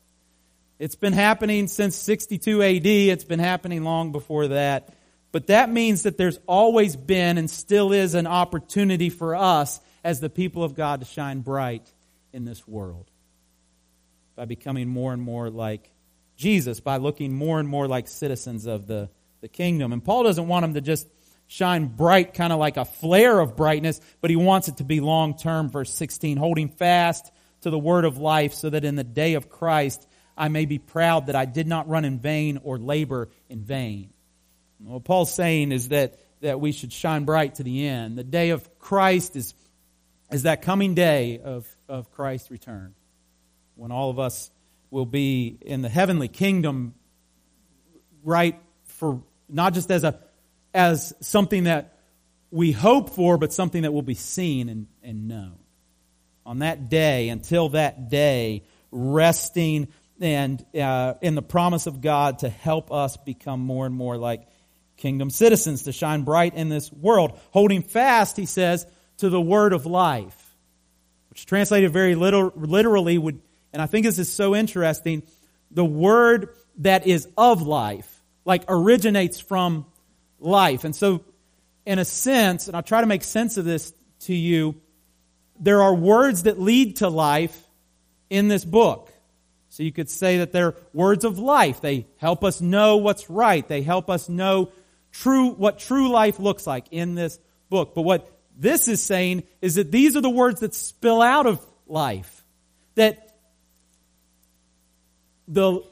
It's 0.78 0.96
been 0.96 1.12
happening 1.12 1.66
since 1.66 1.96
62 1.96 2.62
AD. 2.62 2.86
It's 2.86 3.24
been 3.24 3.38
happening 3.38 3.84
long 3.84 4.12
before 4.12 4.48
that. 4.48 4.94
But 5.32 5.46
that 5.46 5.70
means 5.70 6.02
that 6.02 6.18
there's 6.18 6.38
always 6.46 6.96
been 6.96 7.38
and 7.38 7.48
still 7.48 7.92
is 7.92 8.14
an 8.14 8.26
opportunity 8.26 9.10
for 9.10 9.34
us 9.34 9.80
as 10.02 10.20
the 10.20 10.30
people 10.30 10.64
of 10.64 10.74
God 10.74 11.00
to 11.00 11.06
shine 11.06 11.40
bright 11.40 11.90
in 12.32 12.44
this 12.44 12.66
world 12.66 13.10
by 14.36 14.44
becoming 14.44 14.88
more 14.88 15.12
and 15.12 15.22
more 15.22 15.50
like 15.50 15.90
Jesus, 16.36 16.80
by 16.80 16.96
looking 16.96 17.34
more 17.34 17.60
and 17.60 17.68
more 17.68 17.86
like 17.86 18.08
citizens 18.08 18.66
of 18.66 18.86
the, 18.86 19.10
the 19.42 19.48
kingdom. 19.48 19.92
And 19.92 20.02
Paul 20.02 20.24
doesn't 20.24 20.48
want 20.48 20.64
them 20.64 20.74
to 20.74 20.80
just 20.80 21.06
shine 21.50 21.86
bright, 21.86 22.32
kind 22.32 22.52
of 22.52 22.60
like 22.60 22.76
a 22.76 22.84
flare 22.84 23.40
of 23.40 23.56
brightness, 23.56 24.00
but 24.20 24.30
he 24.30 24.36
wants 24.36 24.68
it 24.68 24.76
to 24.76 24.84
be 24.84 25.00
long 25.00 25.36
term. 25.36 25.68
Verse 25.68 25.92
16, 25.92 26.36
holding 26.36 26.68
fast 26.68 27.28
to 27.62 27.70
the 27.70 27.78
word 27.78 28.04
of 28.04 28.18
life, 28.18 28.54
so 28.54 28.70
that 28.70 28.84
in 28.84 28.94
the 28.94 29.02
day 29.02 29.34
of 29.34 29.50
Christ 29.50 30.06
I 30.36 30.46
may 30.46 30.64
be 30.64 30.78
proud 30.78 31.26
that 31.26 31.34
I 31.34 31.46
did 31.46 31.66
not 31.66 31.88
run 31.88 32.04
in 32.04 32.20
vain 32.20 32.60
or 32.62 32.78
labor 32.78 33.30
in 33.48 33.64
vain. 33.64 34.10
What 34.78 35.02
Paul's 35.02 35.34
saying 35.34 35.72
is 35.72 35.88
that, 35.88 36.20
that 36.40 36.60
we 36.60 36.70
should 36.70 36.92
shine 36.92 37.24
bright 37.24 37.56
to 37.56 37.64
the 37.64 37.84
end. 37.84 38.16
The 38.16 38.22
day 38.22 38.50
of 38.50 38.78
Christ 38.78 39.34
is, 39.34 39.52
is 40.30 40.44
that 40.44 40.62
coming 40.62 40.94
day 40.94 41.40
of, 41.42 41.66
of 41.88 42.12
Christ's 42.12 42.52
return, 42.52 42.94
when 43.74 43.90
all 43.90 44.08
of 44.08 44.20
us 44.20 44.52
will 44.92 45.04
be 45.04 45.58
in 45.62 45.82
the 45.82 45.88
heavenly 45.88 46.28
kingdom, 46.28 46.94
right, 48.22 48.56
for 48.84 49.24
not 49.48 49.74
just 49.74 49.90
as 49.90 50.04
a 50.04 50.20
as 50.74 51.12
something 51.20 51.64
that 51.64 51.98
we 52.50 52.72
hope 52.72 53.10
for, 53.10 53.38
but 53.38 53.52
something 53.52 53.82
that 53.82 53.92
will 53.92 54.02
be 54.02 54.14
seen 54.14 54.68
and, 54.68 54.86
and 55.02 55.28
known. 55.28 55.58
On 56.44 56.60
that 56.60 56.88
day, 56.88 57.28
until 57.28 57.70
that 57.70 58.08
day, 58.08 58.64
resting 58.90 59.88
and 60.20 60.64
uh, 60.74 61.14
in 61.22 61.34
the 61.34 61.42
promise 61.42 61.86
of 61.86 62.00
God 62.00 62.40
to 62.40 62.48
help 62.48 62.92
us 62.92 63.16
become 63.16 63.60
more 63.60 63.86
and 63.86 63.94
more 63.94 64.16
like 64.16 64.46
kingdom 64.96 65.30
citizens, 65.30 65.84
to 65.84 65.92
shine 65.92 66.22
bright 66.22 66.54
in 66.54 66.68
this 66.68 66.92
world, 66.92 67.38
holding 67.52 67.82
fast, 67.82 68.36
he 68.36 68.46
says, 68.46 68.86
to 69.18 69.30
the 69.30 69.40
word 69.40 69.72
of 69.72 69.86
life, 69.86 70.56
which 71.30 71.46
translated 71.46 71.92
very 71.92 72.14
little, 72.14 72.52
literally 72.54 73.16
would, 73.16 73.40
and 73.72 73.80
I 73.80 73.86
think 73.86 74.04
this 74.04 74.18
is 74.18 74.30
so 74.30 74.54
interesting, 74.54 75.22
the 75.70 75.84
word 75.84 76.50
that 76.78 77.06
is 77.06 77.28
of 77.36 77.62
life, 77.62 78.22
like 78.44 78.64
originates 78.68 79.40
from 79.40 79.86
life. 80.40 80.84
And 80.84 80.94
so, 80.94 81.24
in 81.86 81.98
a 81.98 82.04
sense, 82.04 82.66
and 82.66 82.76
I'll 82.76 82.82
try 82.82 83.00
to 83.00 83.06
make 83.06 83.22
sense 83.22 83.56
of 83.56 83.64
this 83.64 83.92
to 84.20 84.34
you, 84.34 84.80
there 85.58 85.82
are 85.82 85.94
words 85.94 86.44
that 86.44 86.60
lead 86.60 86.96
to 86.96 87.08
life 87.08 87.68
in 88.28 88.48
this 88.48 88.64
book. 88.64 89.12
So 89.68 89.82
you 89.82 89.92
could 89.92 90.10
say 90.10 90.38
that 90.38 90.52
they're 90.52 90.74
words 90.92 91.24
of 91.24 91.38
life. 91.38 91.80
They 91.80 92.06
help 92.16 92.42
us 92.42 92.60
know 92.60 92.96
what's 92.96 93.30
right. 93.30 93.66
They 93.66 93.82
help 93.82 94.10
us 94.10 94.28
know 94.28 94.72
true, 95.12 95.50
what 95.50 95.78
true 95.78 96.10
life 96.10 96.40
looks 96.40 96.66
like 96.66 96.86
in 96.90 97.14
this 97.14 97.38
book. 97.68 97.94
But 97.94 98.02
what 98.02 98.30
this 98.56 98.88
is 98.88 99.02
saying 99.02 99.44
is 99.62 99.76
that 99.76 99.92
these 99.92 100.16
are 100.16 100.20
the 100.20 100.30
words 100.30 100.60
that 100.60 100.74
spill 100.74 101.22
out 101.22 101.46
of 101.46 101.64
life. 101.86 102.44
That 102.96 103.36
the 105.46 105.82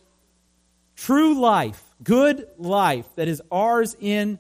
true 0.97 1.41
life 1.41 1.83
good 2.03 2.47
life 2.59 3.07
that 3.17 3.29
is 3.29 3.43
ours 3.51 3.97
in 4.01 4.39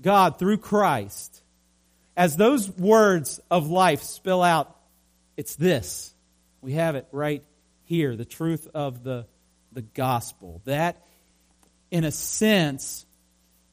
God 0.00 0.38
through 0.38 0.58
Christ, 0.58 1.42
as 2.16 2.36
those 2.36 2.70
words 2.70 3.40
of 3.50 3.68
life 3.70 4.02
spill 4.02 4.42
out, 4.42 4.76
it's 5.36 5.56
this. 5.56 6.14
We 6.60 6.72
have 6.72 6.96
it 6.96 7.06
right 7.12 7.42
here 7.84 8.16
the 8.16 8.24
truth 8.24 8.68
of 8.74 9.02
the, 9.02 9.26
the 9.72 9.82
gospel. 9.82 10.60
That, 10.64 11.04
in 11.90 12.04
a 12.04 12.12
sense, 12.12 13.06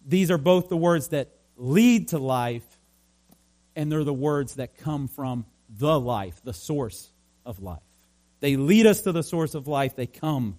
these 0.06 0.32
are 0.32 0.38
both 0.38 0.70
the 0.70 0.78
words 0.78 1.10
that 1.10 1.30
lead 1.58 2.10
to 2.10 2.18
life, 2.18 2.66
and 3.76 3.92
they're 3.92 4.04
the 4.04 4.14
words 4.14 4.56
that 4.56 4.78
come 4.78 5.08
from 5.08 5.46
the 5.70 6.00
life, 6.00 6.42
the 6.44 6.54
source 6.54 7.10
of 7.46 7.62
life. 7.62 7.80
They 8.40 8.56
lead 8.56 8.86
us 8.86 9.02
to 9.02 9.12
the 9.12 9.24
source 9.24 9.54
of 9.54 9.68
life, 9.68 9.96
they 9.96 10.08
come 10.08 10.58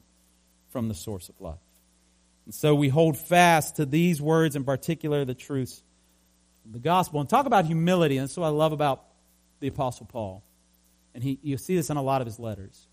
from 0.69 0.89
the 0.89 0.95
source 0.95 1.29
of 1.29 1.41
life. 1.41 1.59
And 2.51 2.55
so 2.57 2.75
we 2.75 2.89
hold 2.89 3.17
fast 3.17 3.77
to 3.77 3.87
these 3.87 4.21
words, 4.21 4.57
in 4.57 4.65
particular, 4.65 5.25
the 5.25 5.35
truths 5.37 5.85
of 6.65 6.73
the 6.73 6.81
gospel. 6.81 7.21
And 7.21 7.31
talk 7.31 7.47
about 7.47 7.65
humility. 7.65 8.17
And 8.17 8.27
that's 8.27 8.37
what 8.37 8.47
I 8.47 8.49
love 8.49 8.73
about 8.73 9.05
the 9.61 9.69
Apostle 9.69 10.07
Paul. 10.07 10.43
And 11.15 11.23
he, 11.23 11.39
you 11.45 11.57
see 11.59 11.77
this 11.77 11.91
in 11.91 11.97
a 11.97 12.03
lot 12.03 12.23
of 12.23 12.27
his 12.27 12.41
letters. 12.41 12.89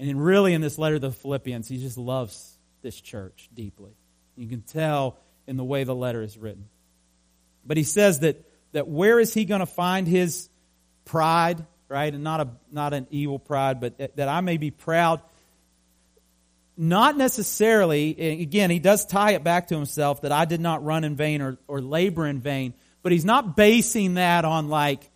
And 0.00 0.10
in 0.10 0.18
really, 0.18 0.54
in 0.54 0.60
this 0.60 0.76
letter 0.76 0.96
to 0.96 1.06
the 1.06 1.12
Philippians, 1.12 1.68
he 1.68 1.78
just 1.78 1.98
loves 1.98 2.58
this 2.82 3.00
church 3.00 3.48
deeply. 3.54 3.92
You 4.34 4.48
can 4.48 4.62
tell 4.62 5.20
in 5.46 5.56
the 5.56 5.62
way 5.62 5.84
the 5.84 5.94
letter 5.94 6.22
is 6.22 6.36
written. 6.36 6.68
But 7.64 7.76
he 7.76 7.84
says 7.84 8.18
that, 8.18 8.44
that 8.72 8.88
where 8.88 9.20
is 9.20 9.32
he 9.32 9.44
going 9.44 9.60
to 9.60 9.66
find 9.66 10.08
his 10.08 10.48
pride, 11.04 11.64
right? 11.86 12.12
And 12.12 12.24
not, 12.24 12.40
a, 12.40 12.48
not 12.72 12.92
an 12.92 13.06
evil 13.12 13.38
pride, 13.38 13.80
but 13.80 14.16
that 14.16 14.28
I 14.28 14.40
may 14.40 14.56
be 14.56 14.72
proud 14.72 15.20
not 16.80 17.14
necessarily, 17.14 18.40
again, 18.40 18.70
he 18.70 18.78
does 18.78 19.04
tie 19.04 19.32
it 19.32 19.44
back 19.44 19.68
to 19.68 19.74
himself 19.74 20.22
that 20.22 20.32
I 20.32 20.46
did 20.46 20.62
not 20.62 20.82
run 20.82 21.04
in 21.04 21.14
vain 21.14 21.42
or, 21.42 21.58
or 21.68 21.82
labor 21.82 22.26
in 22.26 22.40
vain, 22.40 22.72
but 23.02 23.12
he's 23.12 23.26
not 23.26 23.54
basing 23.54 24.14
that 24.14 24.46
on 24.46 24.70
like 24.70 25.10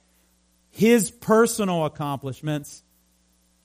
his 0.73 1.11
personal 1.11 1.87
accomplishments, 1.87 2.83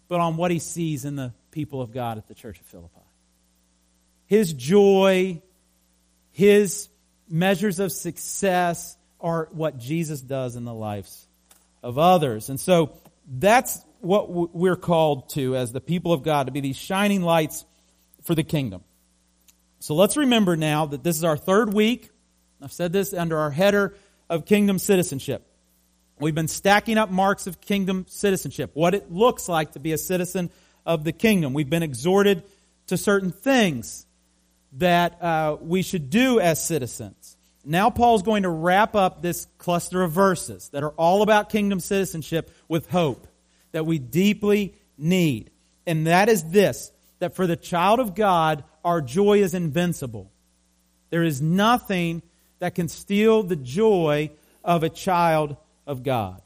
but 0.07 0.21
on 0.21 0.37
what 0.37 0.49
he 0.49 0.59
sees 0.59 1.03
in 1.03 1.17
the 1.17 1.33
people 1.51 1.81
of 1.81 1.91
God 1.91 2.17
at 2.17 2.25
the 2.29 2.33
church 2.33 2.57
of 2.61 2.65
Philippi. 2.67 3.01
His 4.27 4.53
joy, 4.53 5.41
his 6.31 6.87
measures 7.27 7.81
of 7.81 7.91
success 7.91 8.95
are 9.19 9.49
what 9.51 9.77
Jesus 9.77 10.21
does 10.21 10.55
in 10.55 10.63
the 10.63 10.73
lives 10.73 11.27
of 11.83 11.97
others. 11.97 12.49
And 12.49 12.61
so 12.61 12.93
that's 13.27 13.77
what 13.99 14.29
we're 14.29 14.77
called 14.77 15.31
to 15.31 15.57
as 15.57 15.73
the 15.73 15.81
people 15.81 16.13
of 16.13 16.23
God, 16.23 16.45
to 16.45 16.53
be 16.53 16.61
these 16.61 16.77
shining 16.77 17.23
lights 17.23 17.65
for 18.29 18.35
the 18.35 18.43
kingdom. 18.43 18.83
So 19.79 19.95
let's 19.95 20.15
remember 20.15 20.55
now 20.55 20.85
that 20.85 21.03
this 21.03 21.17
is 21.17 21.23
our 21.23 21.35
third 21.35 21.73
week. 21.73 22.11
I've 22.61 22.71
said 22.71 22.93
this 22.93 23.11
under 23.11 23.39
our 23.39 23.49
header 23.49 23.95
of 24.29 24.45
kingdom 24.45 24.77
citizenship. 24.77 25.47
We've 26.19 26.35
been 26.35 26.47
stacking 26.47 26.99
up 26.99 27.09
marks 27.09 27.47
of 27.47 27.59
kingdom 27.59 28.05
citizenship, 28.07 28.69
what 28.75 28.93
it 28.93 29.11
looks 29.11 29.49
like 29.49 29.71
to 29.71 29.79
be 29.79 29.93
a 29.93 29.97
citizen 29.97 30.51
of 30.85 31.03
the 31.03 31.11
kingdom. 31.11 31.53
We've 31.53 31.71
been 31.71 31.81
exhorted 31.81 32.43
to 32.85 32.97
certain 32.97 33.31
things 33.31 34.05
that 34.73 35.23
uh, 35.23 35.57
we 35.59 35.81
should 35.81 36.11
do 36.11 36.39
as 36.39 36.63
citizens. 36.63 37.35
Now, 37.65 37.89
Paul's 37.89 38.21
going 38.21 38.43
to 38.43 38.49
wrap 38.49 38.93
up 38.93 39.23
this 39.23 39.47
cluster 39.57 40.03
of 40.03 40.11
verses 40.11 40.69
that 40.69 40.83
are 40.83 40.93
all 40.97 41.23
about 41.23 41.49
kingdom 41.49 41.79
citizenship 41.79 42.51
with 42.67 42.91
hope 42.91 43.27
that 43.71 43.87
we 43.87 43.97
deeply 43.97 44.75
need. 44.99 45.49
And 45.87 46.05
that 46.05 46.29
is 46.29 46.43
this 46.51 46.91
that 47.19 47.35
for 47.35 47.47
the 47.47 47.55
child 47.55 47.99
of 47.99 48.15
God, 48.15 48.63
our 48.83 49.01
joy 49.01 49.39
is 49.41 49.53
invincible. 49.53 50.31
There 51.09 51.23
is 51.23 51.41
nothing 51.41 52.21
that 52.59 52.75
can 52.75 52.87
steal 52.87 53.43
the 53.43 53.55
joy 53.55 54.31
of 54.63 54.83
a 54.83 54.89
child 54.89 55.57
of 55.87 56.03
God. 56.03 56.41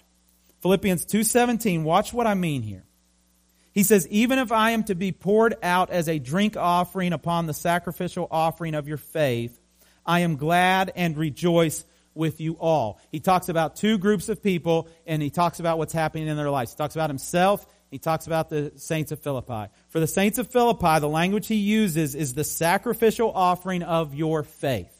Philippians 0.62 1.06
2:17, 1.06 1.84
watch 1.84 2.13
what 2.13 2.27
I 2.27 2.34
mean 2.36 2.62
here. 2.62 2.86
He 3.74 3.84
says, 3.84 4.08
"Even 4.10 4.39
if 4.39 4.51
I 4.51 4.72
am 4.72 4.84
to 4.86 4.96
be 4.96 5.12
poured 5.12 5.56
out 5.63 5.89
as 5.89 6.08
a 6.08 6.20
drink 6.20 6.56
offering 6.56 7.12
upon 7.12 7.48
the 7.48 7.53
sacrificial 7.53 8.27
offering 8.30 8.75
of 8.75 8.88
your 8.88 8.98
faith, 8.98 9.60
I 10.06 10.20
am 10.20 10.38
glad 10.38 10.92
and 10.96 11.18
rejoice 11.18 11.84
with 12.15 12.39
you 12.39 12.53
all. 12.60 13.00
He 13.12 13.20
talks 13.20 13.50
about 13.50 13.75
two 13.75 13.98
groups 13.98 14.30
of 14.30 14.44
people 14.44 14.88
and 15.08 15.22
he 15.22 15.30
talks 15.30 15.60
about 15.60 15.77
what's 15.77 15.94
happening 15.94 16.27
in 16.27 16.38
their 16.38 16.50
lives. 16.50 16.72
He 16.72 16.77
talks 16.77 16.96
about 16.96 17.10
himself. 17.10 17.65
He 17.93 18.00
talks 18.00 18.25
about 18.25 18.50
the 18.50 18.71
saints 18.77 19.12
of 19.12 19.19
Philippi. 19.19 19.71
For 19.89 20.00
the 20.00 20.07
saints 20.07 20.39
of 20.39 20.47
Philippi, 20.47 21.00
the 21.00 21.07
language 21.07 21.45
he 21.45 21.57
uses 21.57 22.15
is 22.15 22.33
the 22.33 22.43
sacrificial 22.43 23.31
offering 23.31 23.83
of 23.83 24.15
your 24.15 24.41
faith. 24.41 24.91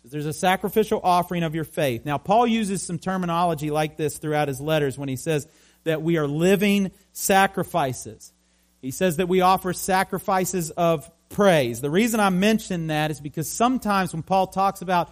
So 0.00 0.08
there's 0.08 0.26
a 0.26 0.32
sacrificial 0.32 1.00
offering 1.02 1.42
of 1.42 1.56
your 1.56 1.64
faith. 1.64 2.04
Now, 2.04 2.18
Paul 2.18 2.46
uses 2.46 2.84
some 2.84 3.00
terminology 3.00 3.72
like 3.72 3.96
this 3.96 4.18
throughout 4.18 4.46
his 4.46 4.60
letters 4.60 4.96
when 4.96 5.08
he 5.08 5.16
says 5.16 5.48
that 5.82 6.02
we 6.02 6.18
are 6.18 6.28
living 6.28 6.92
sacrifices. 7.14 8.32
He 8.80 8.92
says 8.92 9.16
that 9.16 9.28
we 9.28 9.40
offer 9.40 9.72
sacrifices 9.72 10.70
of 10.70 11.10
praise. 11.30 11.80
The 11.80 11.90
reason 11.90 12.20
I 12.20 12.30
mention 12.30 12.86
that 12.86 13.10
is 13.10 13.18
because 13.18 13.50
sometimes 13.50 14.12
when 14.12 14.22
Paul 14.22 14.46
talks 14.46 14.82
about 14.82 15.10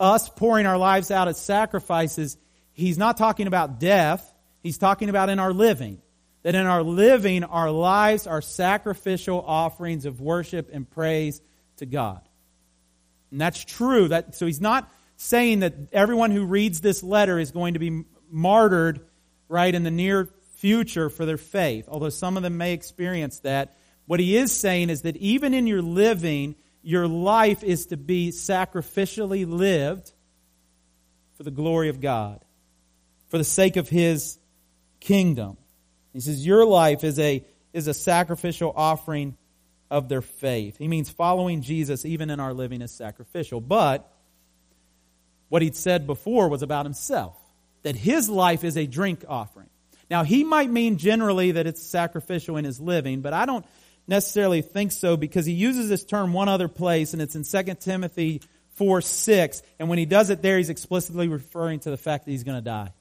us 0.00 0.30
pouring 0.30 0.64
our 0.64 0.78
lives 0.78 1.10
out 1.10 1.28
as 1.28 1.38
sacrifices, 1.38 2.38
he's 2.72 2.96
not 2.96 3.18
talking 3.18 3.46
about 3.46 3.80
death, 3.80 4.30
he's 4.64 4.78
talking 4.78 5.08
about 5.08 5.28
in 5.28 5.38
our 5.38 5.52
living. 5.52 6.00
That 6.42 6.56
in 6.56 6.66
our 6.66 6.82
living, 6.82 7.44
our 7.44 7.70
lives 7.70 8.26
are 8.26 8.42
sacrificial 8.42 9.40
offerings 9.46 10.04
of 10.04 10.20
worship 10.20 10.68
and 10.72 10.90
praise 10.90 11.40
to 11.76 11.86
God. 11.86 12.20
And 13.30 13.40
that's 13.40 13.64
true. 13.64 14.08
That, 14.08 14.34
so 14.34 14.46
he's 14.46 14.60
not 14.60 14.92
saying 15.16 15.60
that 15.60 15.74
everyone 15.92 16.32
who 16.32 16.44
reads 16.44 16.80
this 16.80 17.02
letter 17.02 17.38
is 17.38 17.52
going 17.52 17.74
to 17.74 17.80
be 17.80 18.04
martyred 18.28 19.06
right 19.48 19.72
in 19.72 19.84
the 19.84 19.90
near 19.90 20.28
future 20.56 21.08
for 21.08 21.24
their 21.24 21.38
faith, 21.38 21.86
although 21.88 22.10
some 22.10 22.36
of 22.36 22.42
them 22.42 22.58
may 22.58 22.72
experience 22.72 23.38
that. 23.40 23.76
What 24.06 24.20
he 24.20 24.36
is 24.36 24.52
saying 24.52 24.90
is 24.90 25.02
that 25.02 25.16
even 25.16 25.54
in 25.54 25.66
your 25.66 25.80
living, 25.80 26.56
your 26.82 27.08
life 27.08 27.64
is 27.64 27.86
to 27.86 27.96
be 27.96 28.30
sacrificially 28.30 29.46
lived 29.48 30.12
for 31.34 31.42
the 31.42 31.50
glory 31.50 31.88
of 31.88 32.00
God, 32.00 32.44
for 33.28 33.38
the 33.38 33.44
sake 33.44 33.76
of 33.76 33.88
His 33.88 34.38
kingdom. 35.04 35.56
He 36.12 36.20
says, 36.20 36.44
Your 36.44 36.64
life 36.64 37.04
is 37.04 37.18
a, 37.18 37.44
is 37.72 37.86
a 37.86 37.94
sacrificial 37.94 38.72
offering 38.74 39.36
of 39.90 40.08
their 40.08 40.22
faith. 40.22 40.78
He 40.78 40.88
means 40.88 41.10
following 41.10 41.62
Jesus, 41.62 42.04
even 42.04 42.30
in 42.30 42.40
our 42.40 42.52
living, 42.52 42.82
is 42.82 42.90
sacrificial. 42.90 43.60
But 43.60 44.10
what 45.48 45.62
he'd 45.62 45.76
said 45.76 46.06
before 46.06 46.48
was 46.48 46.62
about 46.62 46.86
himself 46.86 47.36
that 47.82 47.94
his 47.94 48.28
life 48.30 48.64
is 48.64 48.76
a 48.76 48.86
drink 48.86 49.24
offering. 49.28 49.68
Now, 50.10 50.24
he 50.24 50.42
might 50.42 50.70
mean 50.70 50.96
generally 50.96 51.52
that 51.52 51.66
it's 51.66 51.82
sacrificial 51.82 52.56
in 52.56 52.64
his 52.64 52.80
living, 52.80 53.20
but 53.20 53.32
I 53.32 53.46
don't 53.46 53.64
necessarily 54.06 54.62
think 54.62 54.92
so 54.92 55.16
because 55.16 55.46
he 55.46 55.52
uses 55.52 55.88
this 55.88 56.04
term 56.04 56.32
one 56.32 56.48
other 56.48 56.68
place, 56.68 57.12
and 57.12 57.22
it's 57.22 57.34
in 57.34 57.44
2 57.44 57.74
Timothy 57.74 58.42
4 58.74 59.00
6. 59.00 59.62
And 59.78 59.88
when 59.88 59.98
he 59.98 60.06
does 60.06 60.30
it 60.30 60.42
there, 60.42 60.56
he's 60.58 60.70
explicitly 60.70 61.28
referring 61.28 61.80
to 61.80 61.90
the 61.90 61.96
fact 61.96 62.24
that 62.24 62.30
he's 62.30 62.44
going 62.44 62.58
to 62.58 62.64
die. 62.64 62.92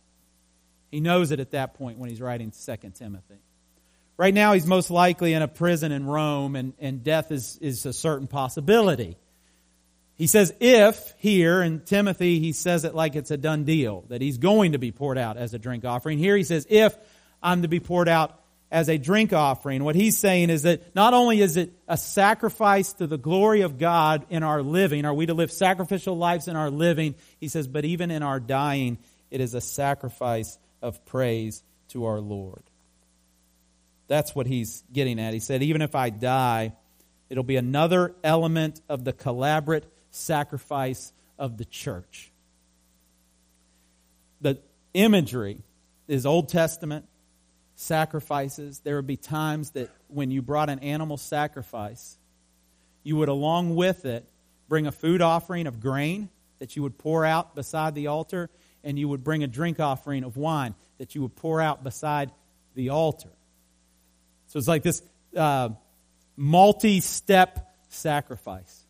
He 0.94 1.00
knows 1.00 1.32
it 1.32 1.40
at 1.40 1.50
that 1.52 1.74
point 1.74 1.98
when 1.98 2.12
he's 2.12 2.22
writing 2.22 2.52
2 2.52 2.76
Timothy. 2.94 3.40
Right 4.16 4.32
now, 4.32 4.54
he's 4.54 4.68
most 4.68 4.92
likely 4.92 5.34
in 5.34 5.42
a 5.42 5.48
prison 5.48 5.92
in 5.92 6.06
Rome, 6.06 6.56
and, 6.56 6.74
and 6.78 7.04
death 7.04 7.32
is, 7.32 7.58
is 7.60 7.88
a 7.88 7.94
certain 7.94 8.28
possibility. 8.28 9.18
He 10.14 10.28
says, 10.28 10.54
if 10.60 11.16
here 11.18 11.64
in 11.64 11.80
Timothy, 11.80 12.40
he 12.40 12.52
says 12.52 12.86
it 12.86 12.94
like 12.94 13.16
it's 13.16 13.32
a 13.32 13.38
done 13.38 13.64
deal, 13.64 14.06
that 14.10 14.22
he's 14.22 14.38
going 14.38 14.74
to 14.74 14.78
be 14.78 14.92
poured 14.92 15.18
out 15.18 15.36
as 15.36 15.56
a 15.56 15.58
drink 15.58 15.84
offering. 15.84 16.20
Here 16.20 16.38
he 16.38 16.44
says, 16.44 16.68
if 16.70 16.96
I'm 17.42 17.64
to 17.64 17.68
be 17.68 17.80
poured 17.80 18.08
out 18.08 18.40
as 18.70 18.88
a 18.88 19.00
drink 19.00 19.34
offering. 19.34 19.84
What 19.84 19.96
he's 19.96 20.20
saying 20.20 20.52
is 20.52 20.62
that 20.62 20.94
not 20.94 21.16
only 21.16 21.42
is 21.42 21.58
it 21.58 21.74
a 21.88 21.98
sacrifice 21.98 22.94
to 22.94 23.08
the 23.08 23.18
glory 23.18 23.62
of 23.62 23.80
God 23.80 24.28
in 24.30 24.44
our 24.44 24.62
living, 24.62 25.06
are 25.06 25.14
we 25.14 25.26
to 25.26 25.34
live 25.34 25.52
sacrificial 25.52 26.16
lives 26.16 26.48
in 26.48 26.56
our 26.56 26.70
living? 26.70 27.16
He 27.40 27.48
says, 27.48 27.68
but 27.68 27.84
even 27.84 28.12
in 28.12 28.22
our 28.22 28.40
dying, 28.40 29.00
it 29.32 29.42
is 29.42 29.56
a 29.56 29.62
sacrifice 29.62 30.60
of 30.84 31.04
praise 31.06 31.64
to 31.90 32.06
our 32.06 32.20
Lord. 32.20 32.62
That's 34.08 34.36
what 34.36 34.46
he's 34.46 34.84
getting 34.92 35.20
at. 35.20 35.34
He 35.34 35.40
said, 35.40 35.64
even 35.64 35.82
if 35.82 35.96
I 35.96 36.12
die, 36.12 36.74
it'll 37.30 37.44
be 37.44 37.56
another 37.56 38.14
element 38.24 38.82
of 38.88 39.04
the 39.04 39.14
collaborate 39.14 39.86
sacrifice 40.12 41.12
of 41.40 41.58
the 41.58 41.66
church. 41.66 42.32
The 44.42 44.60
imagery 44.94 45.64
is 46.08 46.26
Old 46.26 46.50
Testament 46.50 47.06
sacrifices. 47.76 48.80
There 48.80 48.98
would 48.98 49.08
be 49.08 49.18
times 49.18 49.72
that 49.72 49.90
when 50.10 50.30
you 50.30 50.42
brought 50.42 50.70
an 50.70 50.80
animal 50.80 51.18
sacrifice, 51.18 52.18
you 53.04 53.16
would, 53.16 53.30
along 53.30 53.76
with 53.76 54.06
it, 54.06 54.26
bring 54.68 54.86
a 54.86 54.92
food 54.92 55.22
offering 55.22 55.66
of 55.66 55.80
grain 55.80 56.30
that 56.60 56.76
you 56.76 56.84
would 56.84 56.98
pour 56.98 57.26
out 57.26 57.56
beside 57.56 57.96
the 57.96 58.08
altar, 58.08 58.50
and 58.84 59.00
you 59.00 59.08
would 59.08 59.24
bring 59.24 59.44
a 59.44 59.48
drink 59.48 59.80
offering 59.80 60.24
of 60.24 60.38
wine 60.38 60.76
that 60.98 61.16
you 61.16 61.22
would 61.22 61.36
pour 61.36 61.62
out 61.62 61.84
beside 61.84 62.32
the 62.76 62.90
altar. 62.90 63.30
So 64.48 64.60
it's 64.60 64.68
like 64.68 64.84
this 64.84 65.02
uh, 65.36 65.70
multi 66.36 67.00
step 67.00 67.74
sacrifice. 67.90 68.84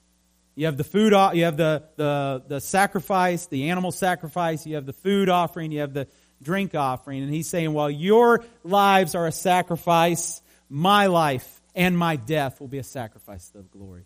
You 0.56 0.68
have 0.68 0.78
the 0.78 0.84
food, 0.84 1.14
you 1.34 1.46
have 1.46 1.58
the, 1.58 1.84
the, 1.96 2.44
the 2.48 2.62
sacrifice, 2.62 3.48
the 3.48 3.70
animal 3.70 3.92
sacrifice, 3.92 4.68
you 4.68 4.76
have 4.76 4.86
the 4.86 4.94
food 4.94 5.30
offering, 5.30 5.72
you 5.72 5.80
have 5.80 5.94
the 5.94 6.08
drink 6.44 6.76
offering. 6.76 7.24
And 7.24 7.34
he's 7.34 7.50
saying, 7.50 7.74
well, 7.74 7.90
your 7.90 8.44
lives 8.64 9.16
are 9.16 9.26
a 9.26 9.32
sacrifice. 9.32 10.42
My 10.70 11.08
life 11.08 11.62
and 11.74 11.98
my 11.98 12.18
death 12.18 12.60
will 12.60 12.68
be 12.68 12.78
a 12.78 12.84
sacrifice 12.84 13.50
to 13.50 13.60
the 13.60 13.64
glory 13.64 14.06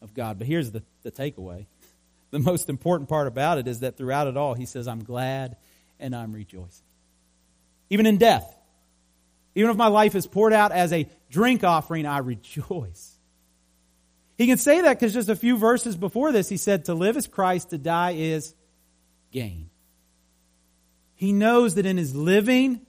of 0.00 0.14
God. 0.14 0.38
But 0.38 0.46
here's 0.46 0.70
the, 0.70 0.82
the 1.02 1.10
takeaway. 1.10 1.66
The 2.34 2.40
most 2.40 2.68
important 2.68 3.08
part 3.08 3.28
about 3.28 3.58
it 3.58 3.68
is 3.68 3.78
that 3.78 3.96
throughout 3.96 4.26
it 4.26 4.36
all, 4.36 4.54
he 4.54 4.66
says, 4.66 4.88
I'm 4.88 5.04
glad 5.04 5.56
and 6.00 6.16
I'm 6.16 6.32
rejoicing. 6.32 6.84
Even 7.90 8.06
in 8.06 8.16
death, 8.16 8.58
even 9.54 9.70
if 9.70 9.76
my 9.76 9.86
life 9.86 10.16
is 10.16 10.26
poured 10.26 10.52
out 10.52 10.72
as 10.72 10.92
a 10.92 11.08
drink 11.30 11.62
offering, 11.62 12.06
I 12.06 12.18
rejoice. 12.18 13.14
He 14.36 14.48
can 14.48 14.56
say 14.56 14.80
that 14.80 14.98
because 14.98 15.14
just 15.14 15.28
a 15.28 15.36
few 15.36 15.56
verses 15.56 15.96
before 15.96 16.32
this, 16.32 16.48
he 16.48 16.56
said, 16.56 16.86
To 16.86 16.94
live 16.94 17.16
is 17.16 17.28
Christ, 17.28 17.70
to 17.70 17.78
die 17.78 18.14
is 18.14 18.52
gain. 19.30 19.70
He 21.14 21.32
knows 21.32 21.76
that 21.76 21.86
in 21.86 21.96
his 21.96 22.16
living, 22.16 22.84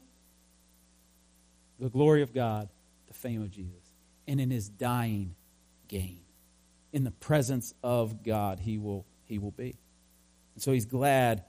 the 1.79 1.89
glory 1.89 2.23
of 2.23 2.33
God, 2.33 2.67
the 3.09 3.13
fame 3.13 3.43
of 3.43 3.51
Jesus, 3.51 3.91
and 4.27 4.41
in 4.41 4.49
his 4.49 4.69
dying, 4.69 5.35
gain. 5.87 6.21
In 6.91 7.03
the 7.03 7.11
presence 7.11 7.75
of 7.83 8.23
God, 8.23 8.59
he 8.59 8.79
will, 8.79 9.05
he 9.25 9.39
will 9.39 9.51
be. 9.51 9.75
And 10.53 10.63
so 10.63 10.71
he's 10.71 10.85
glad 10.85 11.43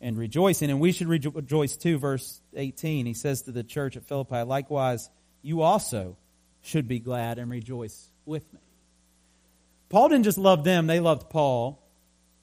and 0.00 0.18
rejoicing. 0.18 0.70
And 0.70 0.80
we 0.80 0.92
should 0.92 1.08
rejoice 1.08 1.76
too. 1.76 1.98
Verse 1.98 2.40
18, 2.54 3.06
he 3.06 3.14
says 3.14 3.42
to 3.42 3.52
the 3.52 3.62
church 3.62 3.96
at 3.96 4.04
Philippi, 4.04 4.42
likewise, 4.42 5.08
you 5.42 5.62
also 5.62 6.16
should 6.62 6.88
be 6.88 6.98
glad 6.98 7.38
and 7.38 7.50
rejoice 7.50 8.10
with 8.24 8.50
me. 8.52 8.60
Paul 9.88 10.08
didn't 10.08 10.24
just 10.24 10.38
love 10.38 10.64
them, 10.64 10.86
they 10.86 11.00
loved 11.00 11.30
Paul. 11.30 11.80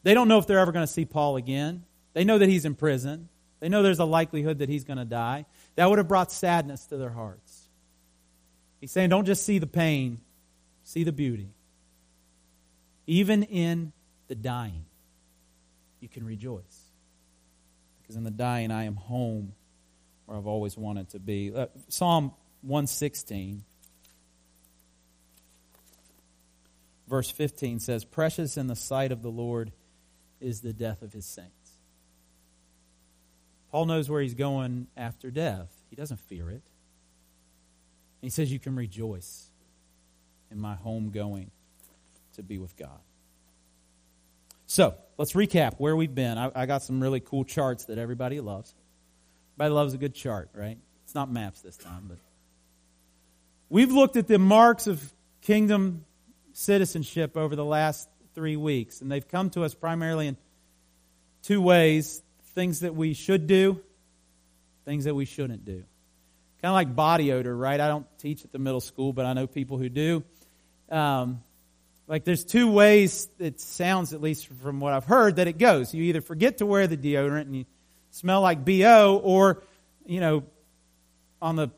They 0.04 0.14
don't 0.14 0.28
know 0.28 0.38
if 0.38 0.48
they're 0.48 0.60
ever 0.60 0.72
going 0.72 0.86
to 0.86 0.92
see 0.92 1.06
Paul 1.06 1.36
again. 1.36 1.84
They 2.14 2.24
know 2.24 2.38
that 2.38 2.50
he's 2.50 2.66
in 2.66 2.76
prison. 2.76 3.30
They 3.60 3.70
know 3.70 3.84
there's 3.84 4.00
a 4.00 4.06
likelihood 4.06 4.60
that 4.60 4.70
he's 4.70 4.84
going 4.84 4.98
to 4.98 5.06
die. 5.06 5.46
That 5.76 5.88
would 5.90 6.00
have 6.00 6.08
brought 6.08 6.32
sadness 6.32 6.86
to 6.88 6.98
their 6.98 7.12
hearts. 7.12 7.70
He's 8.80 8.92
saying, 8.92 9.10
don't 9.10 9.26
just 9.26 9.46
see 9.46 9.60
the 9.60 9.68
pain, 9.68 10.20
see 10.84 11.04
the 11.04 11.12
beauty. 11.12 11.50
Even 13.06 13.44
in 13.44 13.94
the 14.32 14.36
dying, 14.36 14.86
you 16.00 16.08
can 16.08 16.26
rejoice. 16.26 16.86
Because 18.02 18.16
in 18.16 18.24
the 18.24 18.32
dying, 18.32 18.72
I 18.72 18.86
am 18.86 18.96
home 18.96 19.52
where 20.26 20.38
I've 20.38 20.48
always 20.48 20.78
wanted 20.78 21.10
to 21.10 21.20
be. 21.20 21.54
Uh, 21.54 21.66
Psalm 21.90 22.32
116, 22.62 23.66
verse 27.10 27.30
15 27.30 27.82
says, 27.82 28.06
Precious 28.06 28.56
in 28.56 28.68
the 28.68 28.76
sight 28.78 29.12
of 29.12 29.22
the 29.22 29.30
Lord 29.30 29.74
is 30.40 30.62
the 30.62 30.72
death 30.72 31.02
of 31.02 31.12
his 31.12 31.26
saints. 31.26 31.52
Paul 33.70 33.84
knows 33.84 34.10
where 34.10 34.22
he's 34.22 34.34
going 34.34 34.88
after 34.96 35.30
death. 35.30 35.68
He 35.90 35.98
doesn't 35.98 36.22
fear 36.22 36.50
it. 36.50 36.64
He 38.22 38.30
says, 38.30 38.50
You 38.50 38.60
can 38.60 38.78
rejoice 38.78 39.50
in 40.50 40.58
my 40.58 40.76
home 40.76 41.12
going 41.12 41.52
to 42.36 42.44
be 42.44 42.58
with 42.58 42.78
God. 42.78 43.02
So, 44.72 44.96
let's 45.18 45.34
recap 45.34 45.74
where 45.80 45.98
we've 45.98 46.16
been. 46.16 46.38
I, 46.38 46.50
I, 46.56 46.66
got 46.66 46.82
some 46.82 47.04
really 47.04 47.20
cool 47.20 47.44
charts 47.44 47.88
that 47.88 47.98
everybody 47.98 48.40
loves. 48.40 48.74
Everybody 49.58 49.76
loves 49.76 49.94
a 49.94 49.98
good 49.98 50.16
chart, 50.16 50.50
right? 50.54 50.78
It's 51.04 51.14
not 51.14 51.30
maps 51.30 51.60
this 51.60 51.76
time, 51.76 52.06
but 52.08 52.18
we've 53.68 53.92
looked 53.92 54.16
at 54.16 54.30
the 54.30 54.40
marks 54.40 54.88
of 54.88 55.04
kingdom 55.42 56.06
citizenship 56.54 57.36
over 57.36 57.58
the 57.58 57.66
last 57.66 58.08
three 58.34 58.56
weeks, 58.56 59.02
and 59.02 59.12
they've 59.12 59.28
come 59.28 59.50
to 59.50 59.66
us 59.66 59.74
primarily 59.74 60.28
in 60.28 60.38
two 61.44 61.62
ways 61.62 62.24
things 62.56 62.80
that 62.80 62.96
we 62.96 63.14
should 63.14 63.48
do, 63.48 63.78
things 64.86 65.04
that 65.04 65.16
we 65.16 65.26
shouldn't 65.26 65.66
do. 65.66 65.84
Kind 66.62 66.72
of 66.72 66.76
like 66.76 66.96
body 66.96 67.34
odor, 67.34 67.54
right? 67.54 67.82
I 67.82 67.90
don't 67.90 68.08
teach 68.20 68.46
at 68.46 68.54
the 68.54 68.60
middle 68.60 68.80
school, 68.80 69.12
but 69.12 69.26
I 69.26 69.34
know 69.34 69.48
people 69.48 69.78
who 69.78 69.90
do. 69.90 70.24
Um, 70.90 71.44
like 72.12 72.26
there's 72.26 72.44
two 72.44 72.70
ways 72.70 73.30
it 73.40 73.62
sounds, 73.62 74.12
at 74.12 74.22
least 74.22 74.48
from 74.48 74.82
what 74.82 74.92
I've 74.92 75.06
heard, 75.06 75.38
that 75.38 75.48
it 75.48 75.58
goes. 75.58 75.94
You 75.94 76.04
either 76.04 76.20
forget 76.20 76.58
to 76.58 76.66
wear 76.66 76.86
the 76.86 76.98
deodorant 76.98 77.44
and 77.44 77.56
you 77.56 77.66
smell 78.10 78.42
like 78.42 78.66
BO, 78.66 79.22
or, 79.24 79.64
you 80.06 80.20
know, 80.20 80.44
on 81.42 81.56
the 81.56 81.70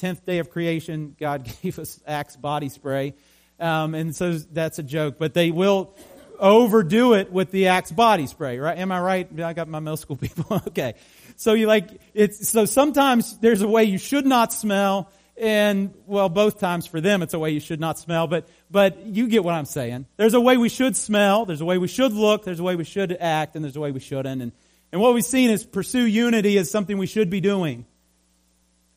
10th 0.00 0.24
day 0.24 0.40
of 0.40 0.50
creation, 0.50 1.14
God 1.20 1.48
gave 1.62 1.78
us 1.78 2.00
Axe 2.04 2.34
body 2.34 2.68
spray. 2.68 3.14
Um, 3.60 3.94
and 3.94 4.14
so 4.14 4.32
that's 4.38 4.80
a 4.80 4.82
joke, 4.82 5.18
but 5.20 5.34
they 5.34 5.52
will 5.52 5.94
overdo 6.40 7.14
it 7.14 7.30
with 7.30 7.52
the 7.52 7.68
Axe 7.68 7.92
body 7.92 8.26
spray, 8.26 8.58
right? 8.58 8.76
Am 8.76 8.90
I 8.90 9.00
right? 9.00 9.40
I 9.40 9.52
got 9.52 9.68
my 9.68 9.78
middle 9.78 9.96
school 9.96 10.16
people. 10.20 10.60
okay. 10.66 10.94
So 11.36 11.52
you 11.52 11.68
like, 11.68 11.88
it's, 12.12 12.48
so 12.48 12.64
sometimes 12.64 13.38
there's 13.38 13.62
a 13.62 13.68
way 13.68 13.84
you 13.84 13.98
should 13.98 14.26
not 14.26 14.52
smell, 14.52 15.12
and 15.40 15.94
well, 16.06 16.28
both 16.28 16.58
times 16.58 16.86
for 16.86 17.00
them 17.00 17.22
it's 17.22 17.34
a 17.34 17.38
way 17.38 17.50
you 17.50 17.60
should 17.60 17.80
not 17.80 17.98
smell, 17.98 18.26
but, 18.26 18.48
but 18.70 19.06
you 19.06 19.28
get 19.28 19.44
what 19.44 19.54
I'm 19.54 19.64
saying. 19.64 20.06
There's 20.16 20.34
a 20.34 20.40
way 20.40 20.56
we 20.56 20.68
should 20.68 20.96
smell, 20.96 21.44
there's 21.44 21.60
a 21.60 21.64
way 21.64 21.78
we 21.78 21.88
should 21.88 22.12
look, 22.12 22.44
there's 22.44 22.60
a 22.60 22.62
way 22.62 22.76
we 22.76 22.84
should 22.84 23.16
act, 23.18 23.54
and 23.54 23.64
there's 23.64 23.76
a 23.76 23.80
way 23.80 23.92
we 23.92 24.00
shouldn't. 24.00 24.42
And, 24.42 24.52
and 24.92 25.00
what 25.00 25.14
we've 25.14 25.24
seen 25.24 25.50
is 25.50 25.64
pursue 25.64 26.06
unity 26.06 26.56
is 26.56 26.70
something 26.70 26.98
we 26.98 27.06
should 27.06 27.30
be 27.30 27.40
doing. 27.40 27.86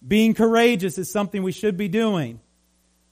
Being 0.05 0.33
courageous 0.33 0.97
is 0.97 1.11
something 1.11 1.43
we 1.43 1.51
should 1.51 1.77
be 1.77 1.87
doing. 1.87 2.39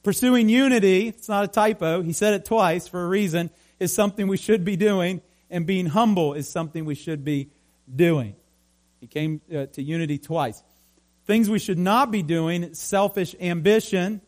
Pursuing 0.02 0.50
unity, 0.50 1.10
it's 1.10 1.30
not 1.30 1.44
a 1.44 1.48
typo, 1.48 2.02
he 2.02 2.14
said 2.14 2.34
it 2.34 2.46
twice 2.46 2.88
for 2.88 3.04
a 3.04 3.08
reason, 3.08 3.50
is 3.80 3.94
something 3.94 4.28
we 4.28 4.38
should 4.38 4.64
be 4.64 4.76
doing. 4.76 5.22
And 5.52 5.66
being 5.66 5.88
humble 5.88 6.34
is 6.34 6.48
something 6.48 6.86
we 6.86 6.96
should 6.96 7.26
be 7.26 7.50
doing. 7.94 8.36
He 9.00 9.08
came 9.08 9.42
uh, 9.54 9.66
to 9.68 9.82
unity 9.82 10.18
twice. 10.18 10.62
Things 11.30 11.48
we 11.48 11.60
should 11.60 11.78
not 11.78 12.10
be 12.10 12.24
doing 12.24 12.74
selfish 12.74 13.36
ambition, 13.40 14.22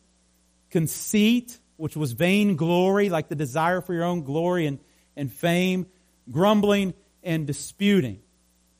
conceit, 0.70 1.58
which 1.76 1.96
was 1.96 2.12
vain 2.12 2.54
glory, 2.54 3.08
like 3.08 3.28
the 3.28 3.34
desire 3.34 3.80
for 3.80 3.92
your 3.92 4.04
own 4.04 4.22
glory 4.22 4.66
and, 4.66 4.78
and 5.16 5.32
fame, 5.32 5.86
grumbling, 6.30 6.94
and 7.24 7.44
disputing. 7.44 8.20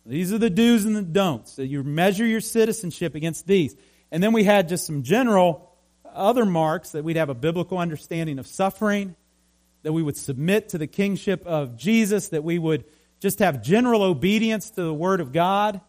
These 0.06 0.32
are 0.32 0.38
the 0.38 0.50
do's 0.50 0.84
and 0.84 0.94
the 0.94 1.02
don'ts. 1.02 1.54
So 1.54 1.62
you 1.62 1.82
measure 1.82 2.24
your 2.24 2.40
citizenship 2.40 3.16
against 3.16 3.48
these. 3.48 3.74
And 4.12 4.22
then 4.22 4.32
we 4.32 4.44
had 4.44 4.68
just 4.68 4.86
some 4.86 5.02
general 5.02 5.74
other 6.04 6.44
marks 6.44 6.90
that 6.90 7.02
we'd 7.02 7.16
have 7.16 7.28
a 7.28 7.34
biblical 7.34 7.78
understanding 7.78 8.38
of 8.38 8.46
suffering, 8.46 9.16
that 9.82 9.92
we 9.92 10.00
would 10.00 10.16
submit 10.16 10.68
to 10.68 10.78
the 10.78 10.86
kingship 10.86 11.44
of 11.44 11.76
Jesus, 11.76 12.28
that 12.28 12.44
we 12.44 12.56
would 12.56 12.84
just 13.18 13.40
have 13.40 13.64
general 13.64 14.04
obedience 14.04 14.70
to 14.70 14.84
the 14.84 14.94
Word 14.94 15.20
of 15.20 15.32
God, 15.32 15.80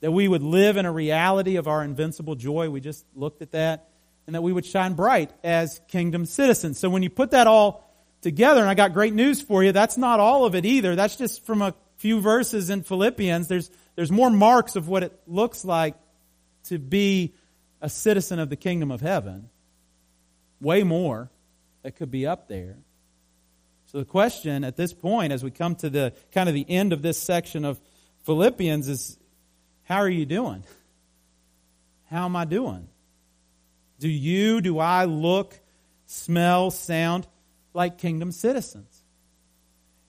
that 0.00 0.12
we 0.12 0.28
would 0.28 0.42
live 0.42 0.76
in 0.76 0.86
a 0.86 0.92
reality 0.92 1.56
of 1.56 1.66
our 1.66 1.82
invincible 1.82 2.34
joy. 2.34 2.70
We 2.70 2.80
just 2.80 3.04
looked 3.14 3.42
at 3.42 3.52
that. 3.52 3.88
And 4.26 4.34
that 4.34 4.42
we 4.42 4.52
would 4.52 4.66
shine 4.66 4.92
bright 4.92 5.30
as 5.42 5.80
kingdom 5.88 6.26
citizens. 6.26 6.78
So 6.78 6.90
when 6.90 7.02
you 7.02 7.08
put 7.08 7.30
that 7.30 7.46
all 7.46 7.90
together, 8.20 8.60
and 8.60 8.68
I 8.68 8.74
got 8.74 8.92
great 8.92 9.14
news 9.14 9.40
for 9.40 9.64
you, 9.64 9.72
that's 9.72 9.96
not 9.96 10.20
all 10.20 10.44
of 10.44 10.54
it 10.54 10.66
either. 10.66 10.94
That's 10.94 11.16
just 11.16 11.46
from 11.46 11.62
a 11.62 11.74
few 11.96 12.20
verses 12.20 12.68
in 12.68 12.82
Philippians. 12.82 13.48
There's, 13.48 13.70
there's 13.96 14.12
more 14.12 14.28
marks 14.28 14.76
of 14.76 14.86
what 14.86 15.02
it 15.02 15.18
looks 15.26 15.64
like 15.64 15.94
to 16.64 16.78
be 16.78 17.34
a 17.80 17.88
citizen 17.88 18.38
of 18.38 18.50
the 18.50 18.56
kingdom 18.56 18.90
of 18.90 19.00
heaven. 19.00 19.48
Way 20.60 20.82
more 20.82 21.30
that 21.82 21.96
could 21.96 22.10
be 22.10 22.26
up 22.26 22.48
there. 22.48 22.76
So 23.86 23.98
the 23.98 24.04
question 24.04 24.64
at 24.64 24.76
this 24.76 24.92
point, 24.92 25.32
as 25.32 25.42
we 25.42 25.50
come 25.50 25.74
to 25.76 25.88
the 25.88 26.12
kind 26.32 26.48
of 26.48 26.54
the 26.54 26.66
end 26.68 26.92
of 26.92 27.00
this 27.00 27.16
section 27.16 27.64
of 27.64 27.80
Philippians, 28.24 28.88
is 28.88 29.17
how 29.88 29.96
are 29.96 30.08
you 30.08 30.26
doing? 30.26 30.62
How 32.10 32.24
am 32.26 32.36
I 32.36 32.44
doing? 32.44 32.88
Do 33.98 34.08
you, 34.08 34.60
do 34.60 34.78
I 34.78 35.06
look, 35.06 35.58
smell, 36.06 36.70
sound 36.70 37.26
like 37.74 37.98
kingdom 37.98 38.30
citizens? 38.30 39.02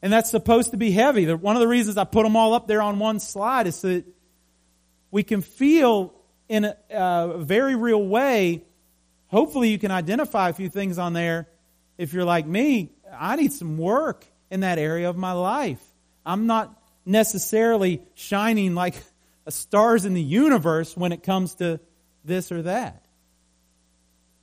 And 0.01 0.13
that's 0.13 0.29
supposed 0.29 0.71
to 0.71 0.77
be 0.77 0.91
heavy. 0.91 1.31
One 1.33 1.55
of 1.55 1.61
the 1.61 1.67
reasons 1.67 1.97
I 1.97 2.03
put 2.03 2.23
them 2.23 2.35
all 2.35 2.53
up 2.53 2.67
there 2.67 2.81
on 2.81 2.99
one 2.99 3.19
slide 3.19 3.67
is 3.67 3.75
so 3.75 3.87
that 3.87 4.05
we 5.11 5.23
can 5.23 5.41
feel 5.41 6.13
in 6.47 6.65
a, 6.65 6.75
a 6.91 7.37
very 7.37 7.75
real 7.75 8.05
way. 8.05 8.63
Hopefully, 9.27 9.69
you 9.69 9.79
can 9.79 9.91
identify 9.91 10.49
a 10.49 10.53
few 10.53 10.69
things 10.69 10.97
on 10.97 11.13
there 11.13 11.47
if 11.97 12.13
you're 12.13 12.25
like 12.25 12.45
me 12.45 12.91
I 13.17 13.35
need 13.35 13.53
some 13.53 13.77
work 13.77 14.25
in 14.49 14.61
that 14.61 14.77
area 14.77 15.09
of 15.09 15.17
my 15.17 15.31
life. 15.31 15.83
I'm 16.25 16.47
not 16.47 16.75
necessarily 17.05 18.01
shining 18.15 18.75
like 18.75 18.95
stars 19.51 20.05
in 20.05 20.13
the 20.13 20.21
universe 20.21 20.95
when 20.95 21.11
it 21.11 21.23
comes 21.23 21.55
to 21.55 21.79
this 22.23 22.51
or 22.51 22.63
that. 22.63 23.05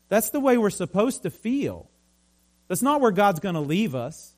That's 0.09 0.31
the 0.31 0.41
way 0.41 0.57
we're 0.57 0.71
supposed 0.71 1.23
to 1.25 1.31
feel. 1.31 1.91
That's 2.69 2.83
not 2.83 3.01
where 3.01 3.13
God's 3.13 3.41
going 3.41 3.55
to 3.55 3.61
leave 3.61 3.95
us. 3.95 4.35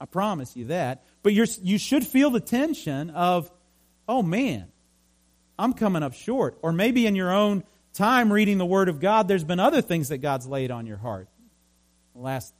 I 0.00 0.04
promise 0.06 0.56
you 0.56 0.66
that. 0.66 1.04
But 1.22 1.32
you're, 1.32 1.46
you 1.62 1.78
should 1.78 2.06
feel 2.06 2.30
the 2.30 2.40
tension 2.40 3.10
of, 3.10 3.50
oh 4.08 4.22
man, 4.22 4.68
I'm 5.58 5.72
coming 5.72 6.02
up 6.02 6.14
short. 6.14 6.58
Or 6.62 6.72
maybe 6.72 7.06
in 7.06 7.14
your 7.14 7.32
own 7.32 7.64
time 7.94 8.32
reading 8.32 8.58
the 8.58 8.66
Word 8.66 8.88
of 8.88 9.00
God, 9.00 9.28
there's 9.28 9.44
been 9.44 9.60
other 9.60 9.82
things 9.82 10.08
that 10.08 10.18
God's 10.18 10.46
laid 10.46 10.70
on 10.70 10.86
your 10.86 10.98
heart. 10.98 11.28
Last 12.14 12.54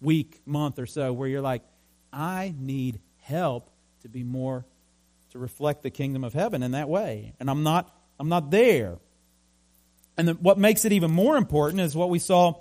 week, 0.00 0.40
month 0.46 0.78
or 0.78 0.86
so 0.86 1.12
where 1.12 1.28
you're 1.28 1.40
like, 1.40 1.62
I 2.12 2.54
need 2.58 3.00
help 3.18 3.70
to 4.02 4.08
be 4.08 4.22
more 4.22 4.64
reflect 5.38 5.82
the 5.82 5.90
kingdom 5.90 6.24
of 6.24 6.32
heaven 6.32 6.62
in 6.62 6.72
that 6.72 6.88
way. 6.88 7.34
And 7.40 7.50
I'm 7.50 7.62
not 7.62 7.94
I'm 8.18 8.28
not 8.28 8.50
there. 8.50 8.98
And 10.16 10.28
the, 10.28 10.34
what 10.34 10.58
makes 10.58 10.84
it 10.84 10.92
even 10.92 11.10
more 11.10 11.36
important 11.36 11.80
is 11.80 11.94
what 11.94 12.10
we 12.10 12.18
saw 12.18 12.54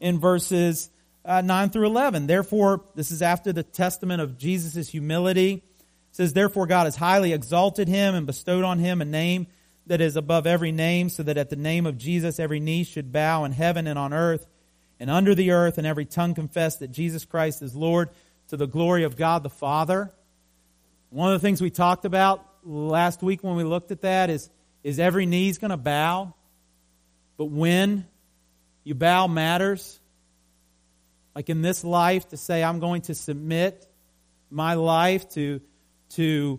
in 0.00 0.18
verses 0.18 0.90
uh, 1.24 1.40
9 1.40 1.70
through 1.70 1.86
11. 1.86 2.26
Therefore, 2.26 2.84
this 2.94 3.10
is 3.10 3.22
after 3.22 3.52
the 3.52 3.62
testament 3.62 4.20
of 4.20 4.38
Jesus' 4.38 4.88
humility. 4.88 5.52
It 5.52 5.62
says, 6.10 6.32
Therefore, 6.32 6.66
God 6.66 6.84
has 6.84 6.96
highly 6.96 7.32
exalted 7.32 7.86
him 7.86 8.14
and 8.14 8.26
bestowed 8.26 8.64
on 8.64 8.78
him 8.78 9.00
a 9.00 9.04
name 9.04 9.46
that 9.86 10.00
is 10.00 10.16
above 10.16 10.46
every 10.46 10.72
name, 10.72 11.08
so 11.08 11.22
that 11.22 11.38
at 11.38 11.50
the 11.50 11.56
name 11.56 11.86
of 11.86 11.96
Jesus 11.96 12.38
every 12.38 12.60
knee 12.60 12.84
should 12.84 13.12
bow 13.12 13.44
in 13.44 13.52
heaven 13.52 13.86
and 13.86 13.98
on 13.98 14.12
earth 14.12 14.46
and 15.00 15.10
under 15.10 15.34
the 15.34 15.52
earth, 15.52 15.78
and 15.78 15.86
every 15.86 16.04
tongue 16.04 16.34
confess 16.34 16.76
that 16.78 16.88
Jesus 16.88 17.24
Christ 17.24 17.62
is 17.62 17.74
Lord 17.74 18.10
to 18.48 18.56
the 18.56 18.66
glory 18.66 19.04
of 19.04 19.16
God 19.16 19.42
the 19.42 19.50
Father. 19.50 20.12
One 21.10 21.32
of 21.32 21.40
the 21.40 21.46
things 21.46 21.60
we 21.60 21.70
talked 21.70 22.04
about 22.04 22.46
last 22.64 23.22
week 23.22 23.42
when 23.42 23.56
we 23.56 23.64
looked 23.64 23.90
at 23.90 24.02
that 24.02 24.30
is, 24.30 24.50
is 24.82 24.98
every 24.98 25.26
knee's 25.26 25.58
going 25.58 25.70
to 25.70 25.76
bow. 25.76 26.34
But 27.36 27.46
when 27.46 28.06
you 28.88 28.94
bow 28.94 29.26
matters. 29.26 30.00
Like 31.34 31.50
in 31.50 31.60
this 31.60 31.84
life, 31.84 32.26
to 32.28 32.38
say, 32.38 32.64
I'm 32.64 32.80
going 32.80 33.02
to 33.02 33.14
submit 33.14 33.86
my 34.50 34.74
life 34.74 35.28
to, 35.34 35.60
to 36.14 36.58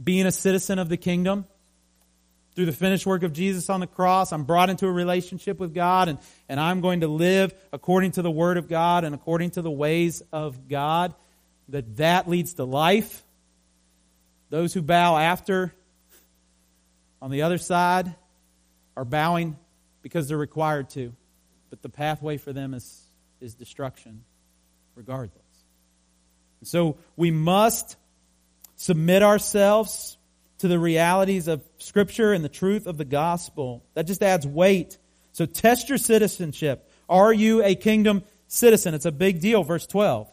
being 0.00 0.24
a 0.24 0.30
citizen 0.30 0.78
of 0.78 0.88
the 0.88 0.96
kingdom 0.96 1.46
through 2.54 2.66
the 2.66 2.72
finished 2.72 3.06
work 3.06 3.24
of 3.24 3.32
Jesus 3.32 3.68
on 3.68 3.80
the 3.80 3.88
cross, 3.88 4.32
I'm 4.32 4.44
brought 4.44 4.70
into 4.70 4.86
a 4.86 4.92
relationship 4.92 5.58
with 5.58 5.74
God, 5.74 6.08
and, 6.08 6.20
and 6.48 6.60
I'm 6.60 6.80
going 6.80 7.00
to 7.00 7.08
live 7.08 7.52
according 7.72 8.12
to 8.12 8.22
the 8.22 8.30
Word 8.30 8.56
of 8.56 8.68
God 8.68 9.02
and 9.02 9.12
according 9.12 9.50
to 9.50 9.62
the 9.62 9.70
ways 9.70 10.22
of 10.32 10.68
God, 10.68 11.12
that 11.70 11.96
that 11.96 12.28
leads 12.28 12.54
to 12.54 12.64
life. 12.64 13.24
Those 14.50 14.72
who 14.72 14.82
bow 14.82 15.16
after, 15.16 15.74
on 17.20 17.30
the 17.30 17.42
other 17.42 17.58
side, 17.58 18.14
are 18.96 19.04
bowing 19.04 19.56
because 20.02 20.28
they're 20.28 20.38
required 20.38 20.90
to, 20.90 21.12
but 21.70 21.82
the 21.82 21.88
pathway 21.88 22.36
for 22.36 22.52
them 22.52 22.74
is, 22.74 23.02
is 23.40 23.54
destruction, 23.54 24.24
regardless. 24.94 25.42
So 26.62 26.96
we 27.16 27.30
must 27.30 27.96
submit 28.76 29.22
ourselves 29.22 30.16
to 30.58 30.68
the 30.68 30.78
realities 30.78 31.48
of 31.48 31.62
Scripture 31.78 32.32
and 32.32 32.44
the 32.44 32.48
truth 32.48 32.86
of 32.86 32.96
the 32.96 33.04
gospel. 33.04 33.84
That 33.94 34.06
just 34.06 34.22
adds 34.22 34.46
weight. 34.46 34.98
So 35.32 35.46
test 35.46 35.88
your 35.88 35.98
citizenship. 35.98 36.90
Are 37.08 37.32
you 37.32 37.62
a 37.62 37.74
kingdom 37.74 38.24
citizen? 38.48 38.94
It's 38.94 39.04
a 39.04 39.12
big 39.12 39.40
deal. 39.40 39.62
Verse 39.62 39.86
12. 39.86 40.30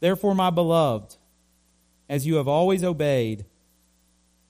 Therefore, 0.00 0.34
my 0.34 0.50
beloved, 0.50 1.16
as 2.12 2.26
you 2.26 2.34
have 2.34 2.46
always 2.46 2.84
obeyed, 2.84 3.46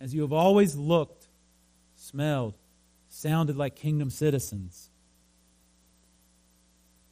as 0.01 0.12
you 0.12 0.22
have 0.22 0.33
always 0.33 0.75
looked, 0.75 1.29
smelled, 1.94 2.59
sounded 3.09 3.57
like 3.57 3.77
kingdom 3.77 4.11
citizens, 4.11 4.90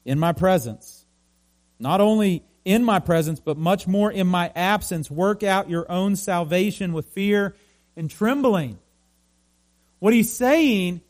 in 0.05 0.19
my 0.19 0.33
presence, 0.33 1.05
not 1.79 2.01
only 2.01 2.43
in 2.65 2.83
my 2.83 2.99
presence, 2.99 3.39
but 3.39 3.57
much 3.57 3.87
more 3.87 4.11
in 4.11 4.27
my 4.27 4.51
absence. 4.57 5.09
Work 5.09 5.45
out 5.45 5.71
your 5.71 5.89
own 5.89 6.17
salvation 6.17 6.95
with 6.95 7.07
fear 7.11 7.55
and 7.97 8.11
trembling. 8.11 8.77
What 10.01 10.13
he's 10.13 10.33
saying 10.33 11.01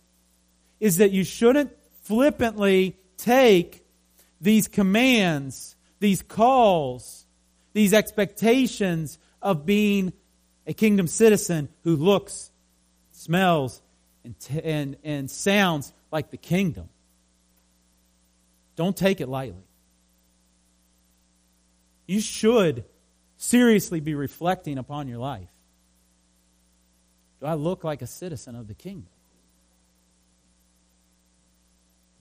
is 0.81 0.99
that 0.99 1.13
you 1.13 1.25
shouldn't 1.25 1.73
flippantly 2.03 2.95
take 3.17 3.87
these 4.39 4.69
commands, 4.69 5.77
these 5.99 6.21
calls, 6.21 7.25
these 7.73 7.95
expectations 7.95 9.19
of 9.43 9.67
being 9.67 10.13
a 10.67 10.75
kingdom 10.75 11.07
citizen 11.07 11.69
who 11.85 11.97
looks, 11.97 12.51
smells, 13.13 13.81
and, 14.25 14.39
t- 14.39 14.61
and, 14.63 14.97
and 15.03 15.31
sounds 15.31 15.93
like 16.13 16.31
the 16.31 16.37
kingdom. 16.37 16.89
Don't 18.77 18.97
take 18.97 19.21
it 19.21 19.29
lightly 19.29 19.65
you 22.11 22.21
should 22.21 22.85
seriously 23.37 24.01
be 24.01 24.17
reflecting 24.17 24.79
upon 24.79 25.07
your 25.07 25.19
life. 25.19 25.49
Do 27.39 27.47
I 27.47 27.55
look 27.55 27.85
like 27.85 28.03
a 28.03 28.07
citizen 28.09 28.57
of 28.57 28.67
the 28.67 28.75
kingdom? 28.75 29.13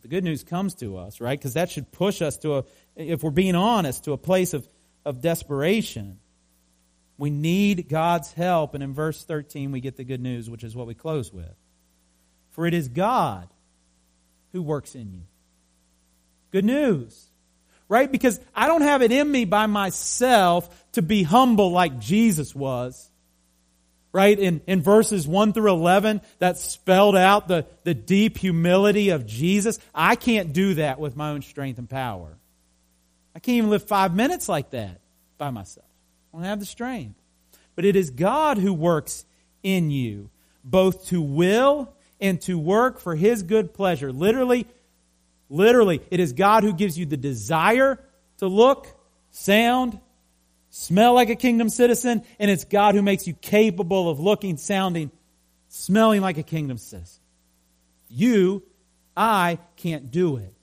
The 0.04 0.08
good 0.08 0.24
news 0.24 0.44
comes 0.44 0.76
to 0.76 0.98
us, 0.98 1.20
right? 1.20 1.40
Because 1.40 1.56
that 1.56 1.72
should 1.72 1.92
push 1.92 2.22
us 2.22 2.38
to 2.38 2.58
a, 2.58 2.64
if 2.96 3.24
we're 3.24 3.32
being 3.32 3.56
honest, 3.56 4.04
to 4.04 4.12
a 4.12 4.18
place 4.18 4.54
of, 4.54 4.68
of 5.06 5.22
desperation. 5.22 6.20
We 7.20 7.30
need 7.30 7.88
God's 7.88 8.34
help. 8.34 8.74
And 8.74 8.84
in 8.84 8.96
verse 8.96 9.24
13, 9.24 9.72
we 9.72 9.80
get 9.80 9.96
the 9.96 10.04
good 10.04 10.22
news, 10.22 10.50
which 10.50 10.64
is 10.64 10.76
what 10.76 10.88
we 10.88 10.96
close 10.96 11.32
with. 11.32 11.54
For 12.50 12.66
it 12.66 12.74
is 12.74 12.88
God 12.88 13.48
who 14.54 14.64
works 14.64 14.96
in 14.96 15.12
you. 15.12 15.22
Good 16.50 16.66
news 16.66 17.30
right? 17.90 18.10
Because 18.10 18.40
I 18.56 18.68
don't 18.68 18.84
have 18.84 19.02
it 19.02 19.12
in 19.12 19.30
me 19.30 19.44
by 19.44 19.66
myself 19.66 20.70
to 20.94 21.02
be 21.02 21.24
humble 21.24 21.72
like 21.72 22.00
Jesus 22.00 22.56
was. 22.56 23.08
Right? 24.12 24.40
In, 24.40 24.62
in 24.66 24.82
verses 24.82 25.28
1 25.28 25.54
through 25.54 25.72
11, 25.72 26.22
that 26.40 26.58
spelled 26.58 27.16
out 27.16 27.48
the, 27.48 27.68
the 27.84 27.94
deep 27.94 28.38
humility 28.38 29.10
of 29.10 29.28
Jesus. 29.28 29.78
I 29.94 30.16
can't 30.16 30.52
do 30.52 30.76
that 30.76 31.00
with 31.00 31.16
my 31.16 31.30
own 31.30 31.44
strength 31.44 31.78
and 31.78 31.88
power. 31.88 32.36
I 33.36 33.40
can't 33.40 33.58
even 33.58 33.70
live 33.70 33.84
five 33.84 34.16
minutes 34.16 34.50
like 34.50 34.72
that 34.72 35.02
by 35.38 35.52
myself. 35.52 35.86
Don't 36.32 36.44
have 36.44 36.60
the 36.60 36.66
strength. 36.66 37.20
But 37.76 37.86
it 37.86 37.96
is 37.96 38.10
God 38.10 38.58
who 38.58 38.74
works 38.74 39.26
in 39.64 39.92
you, 39.92 40.30
both 40.64 41.08
to 41.08 41.22
will 41.22 41.94
and 42.20 42.42
to 42.42 42.60
work 42.60 43.00
for 43.00 43.16
His 43.16 43.44
good 43.44 43.74
pleasure. 43.74 44.12
Literally, 44.12 44.68
Literally, 45.50 46.02
it 46.12 46.20
is 46.20 46.34
God 46.34 46.64
who 46.64 46.74
gives 46.74 46.98
you 46.98 47.06
the 47.08 47.18
desire 47.18 48.00
to 48.38 48.48
look, 48.48 48.88
sound, 49.32 50.00
smell 50.70 51.16
like 51.16 51.30
a 51.30 51.36
kingdom 51.36 51.70
citizen, 51.70 52.24
and 52.40 52.52
it's 52.52 52.66
God 52.66 52.94
who 52.94 53.02
makes 53.02 53.26
you 53.26 53.34
capable 53.34 54.10
of 54.10 54.20
looking, 54.20 54.58
sounding, 54.58 55.12
smelling 55.68 56.22
like 56.22 56.38
a 56.38 56.44
kingdom 56.44 56.78
citizen. 56.78 57.22
You, 58.10 58.64
I 59.18 59.58
can't 59.76 60.12
do 60.12 60.38
it. 60.38 60.54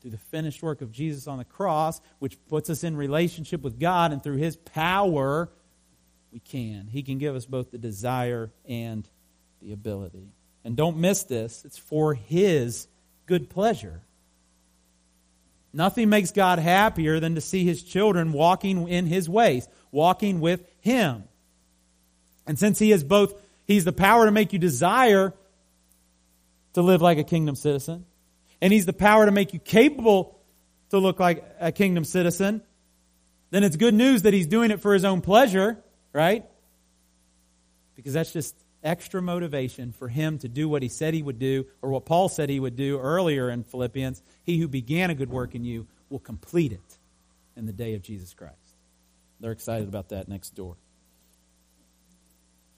Through 0.00 0.12
the 0.12 0.18
finished 0.18 0.62
work 0.62 0.80
of 0.80 0.92
Jesus 0.92 1.26
on 1.26 1.38
the 1.38 1.44
cross, 1.44 2.00
which 2.18 2.38
puts 2.48 2.70
us 2.70 2.84
in 2.84 2.96
relationship 2.96 3.62
with 3.62 3.78
God, 3.78 4.12
and 4.12 4.22
through 4.22 4.36
His 4.36 4.56
power, 4.56 5.50
we 6.32 6.38
can. 6.38 6.88
He 6.90 7.02
can 7.02 7.18
give 7.18 7.36
us 7.36 7.44
both 7.44 7.70
the 7.70 7.78
desire 7.78 8.50
and 8.66 9.08
the 9.60 9.72
ability. 9.72 10.32
And 10.64 10.76
don't 10.76 10.96
miss 10.98 11.24
this, 11.24 11.64
it's 11.64 11.78
for 11.78 12.14
His 12.14 12.88
good 13.26 13.50
pleasure. 13.50 14.00
Nothing 15.72 16.08
makes 16.08 16.32
God 16.32 16.58
happier 16.58 17.20
than 17.20 17.36
to 17.36 17.40
see 17.40 17.64
his 17.64 17.82
children 17.82 18.32
walking 18.32 18.88
in 18.88 19.06
his 19.06 19.28
ways, 19.28 19.68
walking 19.92 20.40
with 20.40 20.68
him. 20.80 21.24
And 22.46 22.58
since 22.58 22.78
he 22.78 22.90
is 22.90 23.04
both, 23.04 23.34
he's 23.66 23.84
the 23.84 23.92
power 23.92 24.24
to 24.24 24.32
make 24.32 24.52
you 24.52 24.58
desire 24.58 25.32
to 26.72 26.82
live 26.82 27.02
like 27.02 27.18
a 27.18 27.24
kingdom 27.24 27.54
citizen, 27.54 28.04
and 28.60 28.72
he's 28.72 28.86
the 28.86 28.92
power 28.92 29.26
to 29.26 29.32
make 29.32 29.52
you 29.52 29.58
capable 29.58 30.38
to 30.90 30.98
look 30.98 31.20
like 31.20 31.44
a 31.60 31.72
kingdom 31.72 32.04
citizen, 32.04 32.62
then 33.50 33.64
it's 33.64 33.76
good 33.76 33.94
news 33.94 34.22
that 34.22 34.34
he's 34.34 34.46
doing 34.46 34.70
it 34.70 34.80
for 34.80 34.94
his 34.94 35.04
own 35.04 35.20
pleasure, 35.20 35.82
right? 36.12 36.44
Because 37.96 38.12
that's 38.12 38.32
just 38.32 38.54
extra 38.82 39.20
motivation 39.20 39.92
for 39.92 40.08
him 40.08 40.38
to 40.38 40.48
do 40.48 40.68
what 40.68 40.82
he 40.82 40.88
said 40.88 41.14
he 41.14 41.22
would 41.22 41.38
do, 41.38 41.66
or 41.82 41.90
what 41.90 42.06
Paul 42.06 42.28
said 42.28 42.48
he 42.48 42.60
would 42.60 42.76
do 42.76 42.98
earlier 42.98 43.50
in 43.50 43.64
Philippians. 43.64 44.22
He 44.44 44.58
who 44.58 44.68
began 44.68 45.10
a 45.10 45.14
good 45.14 45.30
work 45.30 45.54
in 45.54 45.64
you 45.64 45.86
will 46.08 46.18
complete 46.18 46.72
it 46.72 46.98
in 47.56 47.66
the 47.66 47.72
day 47.72 47.94
of 47.94 48.02
Jesus 48.02 48.32
Christ. 48.34 48.54
They're 49.40 49.52
excited 49.52 49.88
about 49.88 50.10
that 50.10 50.28
next 50.28 50.50
door. 50.50 50.76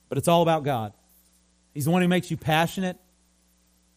But 0.09 0.17
it's 0.17 0.27
all 0.27 0.41
about 0.41 0.63
God. 0.63 0.93
He's 1.73 1.85
the 1.85 1.91
one 1.91 2.01
who 2.01 2.07
makes 2.07 2.29
you 2.29 2.37
passionate 2.37 2.97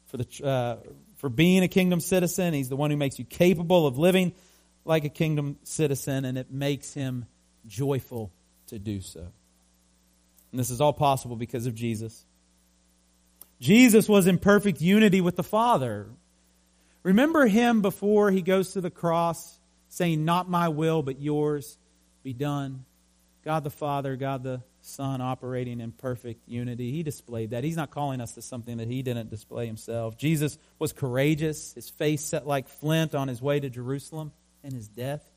for, 0.06 0.16
the, 0.16 0.46
uh, 0.46 0.76
for 1.16 1.28
being 1.28 1.62
a 1.62 1.68
kingdom 1.68 2.00
citizen. 2.00 2.54
He's 2.54 2.68
the 2.68 2.76
one 2.76 2.90
who 2.90 2.96
makes 2.96 3.18
you 3.18 3.24
capable 3.24 3.86
of 3.86 3.98
living 3.98 4.32
like 4.84 5.04
a 5.04 5.08
kingdom 5.08 5.58
citizen, 5.64 6.24
and 6.24 6.38
it 6.38 6.50
makes 6.50 6.94
him 6.94 7.26
joyful 7.66 8.30
to 8.68 8.78
do 8.78 9.00
so. 9.00 9.20
And 10.50 10.60
this 10.60 10.70
is 10.70 10.80
all 10.80 10.92
possible 10.92 11.36
because 11.36 11.66
of 11.66 11.74
Jesus. 11.74 12.24
Jesus 13.60 14.08
was 14.08 14.26
in 14.26 14.38
perfect 14.38 14.80
unity 14.80 15.20
with 15.20 15.36
the 15.36 15.42
Father. 15.42 16.06
Remember 17.02 17.46
him 17.46 17.82
before 17.82 18.30
he 18.30 18.42
goes 18.42 18.72
to 18.72 18.80
the 18.80 18.90
cross 18.90 19.58
saying, 19.88 20.24
Not 20.24 20.48
my 20.48 20.68
will, 20.68 21.02
but 21.02 21.20
yours 21.20 21.78
be 22.22 22.32
done. 22.32 22.84
God 23.44 23.64
the 23.64 23.70
Father, 23.70 24.16
God 24.16 24.42
the 24.42 24.60
Son 24.86 25.20
operating 25.20 25.80
in 25.80 25.92
perfect 25.92 26.48
unity. 26.48 26.92
He 26.92 27.02
displayed 27.02 27.50
that. 27.50 27.64
He's 27.64 27.76
not 27.76 27.90
calling 27.90 28.20
us 28.20 28.32
to 28.34 28.42
something 28.42 28.76
that 28.78 28.88
he 28.88 29.02
didn't 29.02 29.30
display 29.30 29.66
himself. 29.66 30.16
Jesus 30.16 30.58
was 30.78 30.92
courageous, 30.92 31.72
his 31.74 31.90
face 31.90 32.24
set 32.24 32.46
like 32.46 32.68
flint 32.68 33.14
on 33.14 33.28
his 33.28 33.42
way 33.42 33.60
to 33.60 33.68
Jerusalem 33.68 34.32
and 34.62 34.72
his 34.72 34.88
death. 34.88 35.28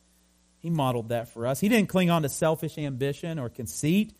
He 0.59 0.69
modeled 0.69 1.09
that 1.09 1.29
for 1.29 1.47
us. 1.47 1.59
He 1.59 1.69
didn't 1.69 1.89
cling 1.89 2.09
on 2.09 2.23
to 2.23 2.29
selfish 2.29 2.77
ambition 2.77 3.39
or 3.39 3.49
conceit 3.49 4.13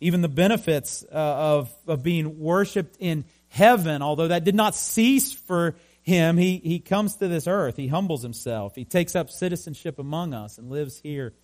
even 0.00 0.20
the 0.20 0.28
benefits 0.28 1.04
uh, 1.04 1.16
of, 1.16 1.74
of 1.86 2.02
being 2.02 2.38
worshiped 2.38 2.96
in 3.00 3.24
heaven, 3.48 4.02
although 4.02 4.28
that 4.28 4.44
did 4.44 4.54
not 4.54 4.74
cease 4.74 5.32
for 5.32 5.74
him, 6.02 6.36
he, 6.36 6.58
he 6.58 6.78
comes 6.78 7.16
to 7.16 7.28
this 7.28 7.46
earth. 7.46 7.76
He 7.76 7.88
humbles 7.88 8.22
himself. 8.22 8.74
He 8.74 8.84
takes 8.84 9.16
up 9.16 9.30
citizenship 9.30 9.98
among 9.98 10.34
us 10.34 10.58
and 10.58 10.70
lives 10.70 10.98
here 10.98 11.34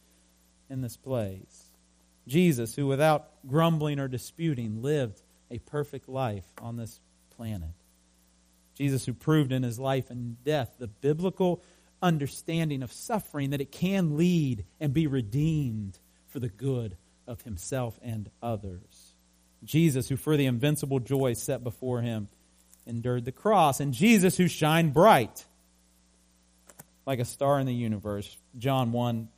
in 0.70 0.80
this 0.80 0.96
place. 0.96 1.63
Jesus, 2.26 2.74
who 2.74 2.86
without 2.86 3.28
grumbling 3.46 3.98
or 3.98 4.08
disputing 4.08 4.82
lived 4.82 5.22
a 5.50 5.58
perfect 5.58 6.08
life 6.08 6.46
on 6.60 6.76
this 6.76 7.00
planet. 7.36 7.70
Jesus, 8.74 9.06
who 9.06 9.12
proved 9.12 9.52
in 9.52 9.62
his 9.62 9.78
life 9.78 10.10
and 10.10 10.42
death 10.42 10.74
the 10.78 10.88
biblical 10.88 11.62
understanding 12.02 12.82
of 12.82 12.92
suffering 12.92 13.50
that 13.50 13.60
it 13.60 13.70
can 13.70 14.16
lead 14.16 14.64
and 14.80 14.92
be 14.92 15.06
redeemed 15.06 15.98
for 16.28 16.40
the 16.40 16.48
good 16.48 16.96
of 17.26 17.42
himself 17.42 17.98
and 18.02 18.30
others. 18.42 19.14
Jesus, 19.62 20.08
who 20.08 20.16
for 20.16 20.36
the 20.36 20.46
invincible 20.46 21.00
joy 21.00 21.32
set 21.34 21.64
before 21.64 22.02
him, 22.02 22.28
endured 22.86 23.24
the 23.24 23.32
cross. 23.32 23.80
And 23.80 23.94
Jesus, 23.94 24.36
who 24.36 24.48
shined 24.48 24.92
bright 24.92 25.46
like 27.06 27.18
a 27.18 27.24
star 27.24 27.58
in 27.60 27.66
the 27.66 27.74
universe. 27.74 28.36
John 28.58 28.92
1 28.92 29.28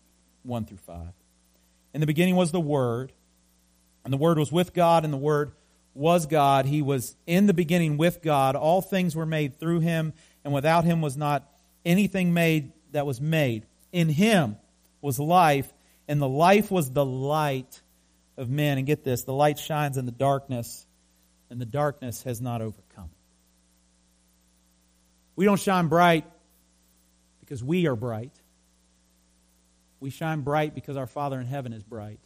1 0.43 0.65
through 0.65 0.77
5. 0.79 0.97
In 1.97 2.01
the 2.01 2.07
beginning 2.07 2.37
was 2.37 2.53
the 2.53 2.61
Word, 2.61 3.11
and 4.05 4.13
the 4.13 4.19
Word 4.19 4.39
was 4.39 4.53
with 4.53 4.75
God, 4.75 5.05
and 5.05 5.15
the 5.15 5.17
Word 5.17 5.53
was 5.95 6.27
God. 6.27 6.67
He 6.67 6.83
was 6.83 7.17
in 7.27 7.47
the 7.47 7.55
beginning 7.55 7.97
with 7.97 8.21
God. 8.21 8.55
All 8.55 8.83
things 8.83 9.17
were 9.17 9.25
made 9.25 9.59
through 9.59 9.81
him, 9.81 10.13
and 10.45 10.53
without 10.53 10.85
him 10.85 11.01
was 11.01 11.17
not 11.17 11.51
anything 11.87 12.35
made 12.35 12.73
that 12.93 13.07
was 13.07 13.19
made. 13.19 13.65
In 13.93 14.11
him 14.11 14.59
was 15.01 15.19
life, 15.19 15.73
and 16.07 16.21
the 16.21 16.29
life 16.29 16.71
was 16.71 16.91
the 16.91 17.03
light 17.03 17.81
of 18.37 18.51
men. 18.51 18.77
And 18.77 18.87
get 18.87 19.03
this 19.03 19.23
the 19.25 19.33
light 19.33 19.59
shines 19.59 19.97
in 19.97 20.05
the 20.05 20.13
darkness, 20.13 20.87
and 21.49 21.59
the 21.59 21.65
darkness 21.65 22.23
has 22.25 22.43
not 22.43 22.61
overcome 22.61 23.09
We 25.35 25.47
don't 25.47 25.59
shine 25.59 25.89
bright 25.89 26.27
because 27.41 27.65
we 27.65 27.87
are 27.87 27.97
bright. 27.97 28.39
We 30.07 30.11
shine 30.11 30.43
bright 30.43 30.73
because 30.73 30.97
our 30.97 31.09
Father 31.09 31.41
in 31.41 31.49
heaven 31.49 31.73
is 31.73 31.83
bright. 31.83 32.21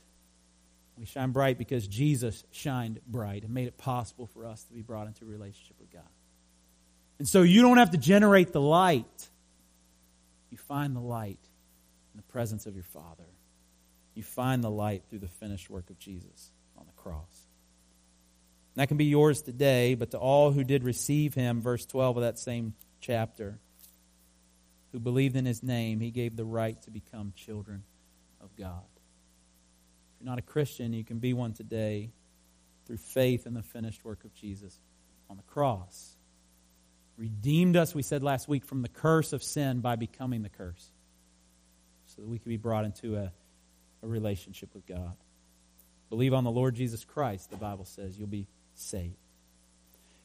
We 0.99 1.07
shine 1.07 1.31
bright 1.31 1.57
because 1.57 1.89
Jesus 1.89 2.45
shined 2.51 3.01
bright 3.07 3.43
and 3.43 3.55
made 3.55 3.69
it 3.69 3.79
possible 3.79 4.27
for 4.27 4.45
us 4.45 4.63
to 4.65 4.75
be 4.75 4.83
brought 4.83 5.07
into 5.07 5.25
relationship 5.25 5.77
with 5.81 5.91
God. 5.91 6.03
And 7.19 7.27
so 7.27 7.41
you 7.41 7.63
don't 7.63 7.79
have 7.79 7.93
to 7.93 7.97
generate 7.97 8.53
the 8.53 8.61
light. 8.61 9.31
You 10.51 10.59
find 10.59 10.95
the 10.95 11.01
light 11.01 11.39
in 12.13 12.19
the 12.19 12.23
presence 12.25 12.67
of 12.67 12.75
your 12.75 12.85
Father. 12.85 13.25
You 14.15 14.25
find 14.25 14.63
the 14.63 14.71
light 14.71 15.05
through 15.09 15.21
the 15.21 15.29
finished 15.29 15.71
work 15.71 15.89
of 15.89 15.99
Jesus 15.99 16.51
on 16.77 16.85
the 16.85 17.03
cross. 17.03 17.47
And 18.75 18.83
that 18.83 18.89
can 18.89 18.99
be 18.99 19.07
yours 19.07 19.41
today, 19.41 19.95
but 19.95 20.11
to 20.11 20.19
all 20.19 20.53
who 20.53 20.65
did 20.65 20.85
receive 20.85 21.33
him, 21.33 21.63
verse 21.63 21.87
12 21.87 22.19
of 22.19 22.23
that 22.25 22.39
same 22.39 22.75
chapter, 23.01 23.59
who 24.93 24.99
believed 24.99 25.37
in 25.37 25.45
his 25.45 25.63
name, 25.63 26.01
he 26.01 26.11
gave 26.11 26.37
the 26.37 26.45
right 26.45 26.81
to 26.83 26.91
become 26.91 27.33
children 27.37 27.85
of 28.41 28.55
God. 28.57 28.83
If 30.15 30.21
you're 30.21 30.31
not 30.31 30.39
a 30.39 30.43
Christian, 30.43 30.93
you 30.93 31.05
can 31.05 31.19
be 31.19 31.33
one 31.33 31.53
today 31.53 32.11
through 32.87 32.99
faith 32.99 33.47
in 33.47 33.55
the 33.55 33.63
finished 33.63 34.05
work 34.05 34.25
of 34.25 34.35
Jesus 34.35 34.79
on 35.29 35.37
the 35.37 35.43
cross. 35.45 36.17
Redeemed 37.17 37.77
us, 37.77 37.95
we 37.95 38.03
said 38.03 38.23
last 38.23 38.49
week, 38.49 38.65
from 38.65 38.83
the 38.83 38.89
curse 38.89 39.33
of 39.33 39.43
sin 39.43 39.81
by 39.81 39.97
becoming 39.97 40.43
the 40.43 40.49
curse, 40.49 40.91
so 42.07 42.23
that 42.23 42.29
we 42.29 42.39
could 42.39 42.49
be 42.49 42.57
brought 42.57 42.85
into 42.85 43.17
a, 43.17 43.33
a 44.03 44.07
relationship 44.09 44.75
with 44.75 44.87
God. 44.87 45.15
Believe 46.09 46.35
on 46.35 46.45
the 46.45 46.51
Lord 46.51 46.75
Jesus 46.75 47.05
Christ, 47.05 47.51
the 47.51 47.57
Bible 47.57 47.85
says, 47.85 48.19
you'll 48.19 48.27
be 48.27 48.49
saved. 48.75 49.15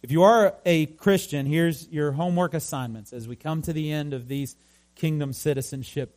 If 0.05 0.11
you 0.11 0.21
are 0.21 0.53
a 0.67 0.85
Christian, 0.85 1.47
here's 1.47 1.89
your 1.89 2.11
homework 2.11 2.53
assignments 2.53 3.11
as 3.11 3.27
we 3.27 3.35
come 3.35 3.63
to 3.63 3.73
the 3.73 3.91
end 3.91 4.13
of 4.13 4.27
these 4.27 4.55
kingdom 4.93 5.33
citizenship 5.33 6.15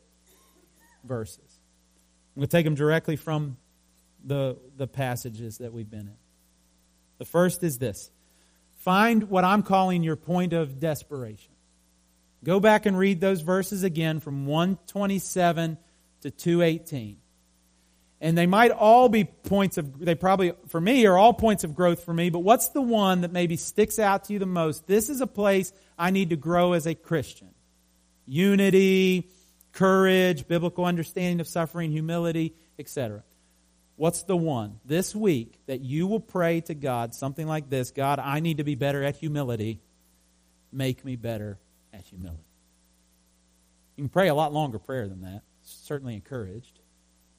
verses. 1.05 1.59
I'm 2.37 2.40
going 2.40 2.48
to 2.48 2.55
take 2.55 2.66
them 2.66 2.74
directly 2.74 3.16
from 3.16 3.57
the, 4.22 4.59
the 4.77 4.87
passages 4.87 5.57
that 5.57 5.72
we've 5.72 5.88
been 5.88 6.01
in. 6.01 6.16
The 7.16 7.24
first 7.24 7.62
is 7.64 7.79
this 7.79 8.11
find 8.77 9.31
what 9.31 9.44
I'm 9.44 9.62
calling 9.62 10.03
your 10.03 10.16
point 10.16 10.53
of 10.53 10.79
desperation. 10.79 11.55
Go 12.44 12.61
back 12.61 12.85
and 12.85 12.98
read 12.98 13.22
those 13.22 13.40
verses 13.40 13.85
again 13.85 14.20
from 14.20 14.44
127 14.44 15.79
to 16.20 16.31
218. 16.31 17.16
And 18.20 18.37
they 18.37 18.46
might 18.46 18.72
all 18.72 19.09
be 19.09 19.24
points 19.24 19.78
of, 19.78 19.98
they 20.00 20.16
probably, 20.16 20.52
for 20.68 20.81
me, 20.81 21.07
are 21.07 21.16
all 21.16 21.33
points 21.33 21.62
of 21.62 21.74
growth 21.74 22.04
for 22.04 22.12
me, 22.12 22.31
but 22.31 22.40
what's 22.40 22.68
the 22.70 22.83
one 22.83 23.20
that 23.20 23.33
maybe 23.33 23.57
sticks 23.57 23.98
out 23.98 24.24
to 24.24 24.33
you 24.33 24.38
the 24.40 24.46
most? 24.46 24.87
This 24.87 25.09
is 25.09 25.20
a 25.20 25.26
place 25.26 25.72
I 25.96 26.11
need 26.11 26.31
to 26.31 26.37
grow 26.37 26.72
as 26.72 26.87
a 26.87 26.94
Christian. 26.96 27.50
Unity, 28.26 29.31
courage, 29.72 30.48
biblical 30.48 30.85
understanding 30.85 31.40
of 31.40 31.46
suffering, 31.46 31.92
humility, 31.92 32.54
etc. 32.78 33.22
What's 33.94 34.22
the 34.22 34.37
one 34.37 34.81
this 34.85 35.14
week 35.14 35.59
that 35.66 35.81
you 35.81 36.07
will 36.07 36.20
pray 36.20 36.61
to 36.62 36.74
God 36.74 37.14
something 37.14 37.46
like 37.46 37.70
this 37.70 37.90
God, 37.92 38.18
I 38.18 38.40
need 38.40 38.59
to 38.59 38.64
be 38.64 38.74
better 38.74 39.02
at 39.02 39.16
humility. 39.16 39.81
Make 40.72 41.04
me 41.04 41.16
better 41.16 41.59
at 41.92 42.04
humility. 42.04 42.42
You 43.96 44.04
can 44.04 44.09
pray 44.09 44.28
a 44.28 44.35
lot 44.35 44.52
longer 44.52 44.78
prayer 44.78 45.09
than 45.09 45.22
that. 45.22 45.42
Certainly 45.62 46.14
encouraged. 46.14 46.77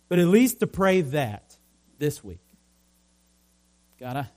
But 0.09 0.19
at 0.19 0.27
least 0.27 0.59
to 0.59 0.67
pray 0.67 1.01
that 1.01 1.55
this 1.99 2.23
week. 2.23 2.41
God, 3.99 4.17
I, 4.17 4.29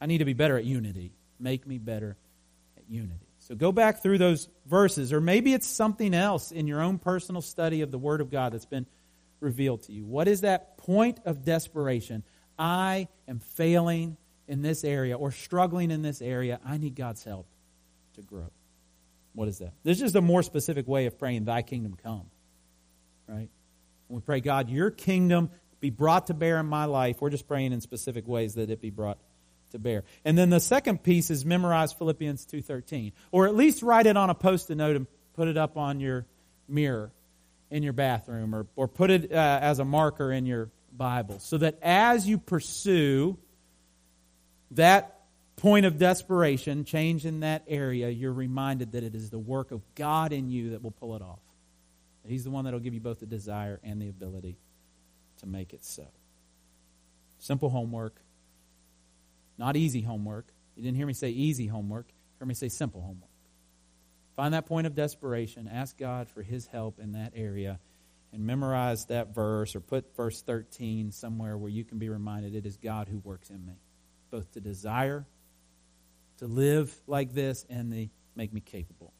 I 0.00 0.06
need 0.06 0.18
to 0.18 0.24
be 0.24 0.32
better 0.32 0.56
at 0.56 0.64
unity. 0.64 1.12
Make 1.40 1.66
me 1.66 1.78
better 1.78 2.16
at 2.76 2.84
unity. 2.88 3.26
So 3.40 3.54
go 3.54 3.72
back 3.72 4.02
through 4.02 4.18
those 4.18 4.48
verses, 4.66 5.12
or 5.12 5.20
maybe 5.20 5.54
it's 5.54 5.66
something 5.66 6.14
else 6.14 6.52
in 6.52 6.66
your 6.66 6.82
own 6.82 6.98
personal 6.98 7.40
study 7.40 7.82
of 7.82 7.90
the 7.90 7.98
Word 7.98 8.20
of 8.20 8.30
God 8.30 8.52
that's 8.52 8.66
been 8.66 8.86
revealed 9.40 9.82
to 9.84 9.92
you. 9.92 10.04
What 10.04 10.28
is 10.28 10.42
that 10.42 10.78
point 10.78 11.20
of 11.24 11.44
desperation? 11.44 12.24
I 12.58 13.08
am 13.26 13.38
failing 13.38 14.16
in 14.46 14.62
this 14.62 14.84
area 14.84 15.16
or 15.16 15.30
struggling 15.30 15.90
in 15.90 16.02
this 16.02 16.20
area. 16.20 16.60
I 16.64 16.76
need 16.76 16.94
God's 16.94 17.24
help 17.24 17.46
to 18.14 18.22
grow. 18.22 18.50
What 19.34 19.48
is 19.48 19.58
that? 19.58 19.72
This 19.84 19.98
is 19.98 20.02
just 20.02 20.16
a 20.16 20.20
more 20.20 20.42
specific 20.42 20.88
way 20.88 21.06
of 21.06 21.18
praying, 21.18 21.44
Thy 21.44 21.62
kingdom 21.62 21.96
come. 22.02 22.26
Right? 23.26 23.48
We 24.08 24.20
pray, 24.20 24.40
God, 24.40 24.70
your 24.70 24.90
kingdom 24.90 25.50
be 25.80 25.90
brought 25.90 26.26
to 26.28 26.34
bear 26.34 26.58
in 26.58 26.66
my 26.66 26.86
life. 26.86 27.20
We're 27.20 27.30
just 27.30 27.46
praying 27.46 27.72
in 27.72 27.80
specific 27.80 28.26
ways 28.26 28.54
that 28.54 28.70
it 28.70 28.80
be 28.80 28.90
brought 28.90 29.18
to 29.70 29.78
bear. 29.78 30.04
And 30.24 30.36
then 30.36 30.50
the 30.50 30.60
second 30.60 31.02
piece 31.02 31.30
is 31.30 31.44
memorize 31.44 31.92
Philippians 31.92 32.46
2.13. 32.46 33.12
Or 33.30 33.46
at 33.46 33.54
least 33.54 33.82
write 33.82 34.06
it 34.06 34.16
on 34.16 34.30
a 34.30 34.34
post-it 34.34 34.76
note 34.76 34.96
and 34.96 35.06
put 35.34 35.48
it 35.48 35.56
up 35.56 35.76
on 35.76 36.00
your 36.00 36.26
mirror 36.68 37.12
in 37.70 37.82
your 37.82 37.92
bathroom 37.92 38.54
or, 38.54 38.66
or 38.76 38.88
put 38.88 39.10
it 39.10 39.30
uh, 39.30 39.58
as 39.62 39.78
a 39.78 39.84
marker 39.84 40.32
in 40.32 40.46
your 40.46 40.70
Bible 40.90 41.38
so 41.38 41.58
that 41.58 41.78
as 41.82 42.26
you 42.26 42.38
pursue 42.38 43.38
that 44.72 45.20
point 45.56 45.86
of 45.86 45.98
desperation, 45.98 46.84
change 46.84 47.26
in 47.26 47.40
that 47.40 47.64
area, 47.68 48.08
you're 48.08 48.32
reminded 48.32 48.92
that 48.92 49.04
it 49.04 49.14
is 49.14 49.30
the 49.30 49.38
work 49.38 49.70
of 49.70 49.82
God 49.94 50.32
in 50.32 50.50
you 50.50 50.70
that 50.70 50.82
will 50.82 50.92
pull 50.92 51.14
it 51.14 51.22
off. 51.22 51.40
He's 52.28 52.44
the 52.44 52.50
one 52.50 52.64
that 52.64 52.72
will 52.72 52.80
give 52.80 52.94
you 52.94 53.00
both 53.00 53.20
the 53.20 53.26
desire 53.26 53.80
and 53.82 54.00
the 54.00 54.08
ability 54.08 54.58
to 55.38 55.46
make 55.46 55.72
it 55.72 55.84
so. 55.84 56.06
Simple 57.38 57.70
homework. 57.70 58.20
Not 59.56 59.76
easy 59.76 60.02
homework. 60.02 60.46
You 60.76 60.82
didn't 60.82 60.96
hear 60.96 61.06
me 61.06 61.14
say 61.14 61.30
easy 61.30 61.66
homework. 61.66 62.06
You 62.08 62.40
heard 62.40 62.48
me 62.48 62.54
say 62.54 62.68
simple 62.68 63.00
homework. 63.00 63.30
Find 64.36 64.54
that 64.54 64.66
point 64.66 64.86
of 64.86 64.94
desperation. 64.94 65.68
Ask 65.68 65.98
God 65.98 66.28
for 66.28 66.42
His 66.42 66.66
help 66.66 67.00
in 67.00 67.12
that 67.12 67.32
area. 67.34 67.80
And 68.32 68.46
memorize 68.46 69.06
that 69.06 69.34
verse 69.34 69.74
or 69.74 69.80
put 69.80 70.14
verse 70.14 70.42
13 70.42 71.12
somewhere 71.12 71.56
where 71.56 71.70
you 71.70 71.82
can 71.82 71.98
be 71.98 72.10
reminded 72.10 72.54
it 72.54 72.66
is 72.66 72.76
God 72.76 73.08
who 73.08 73.18
works 73.18 73.48
in 73.48 73.64
me. 73.64 73.80
Both 74.30 74.52
to 74.52 74.60
desire 74.60 75.26
to 76.38 76.46
live 76.46 76.94
like 77.06 77.32
this 77.32 77.64
and 77.70 77.92
the 77.92 78.10
make 78.36 78.52
me 78.52 78.60
capable 78.60 79.12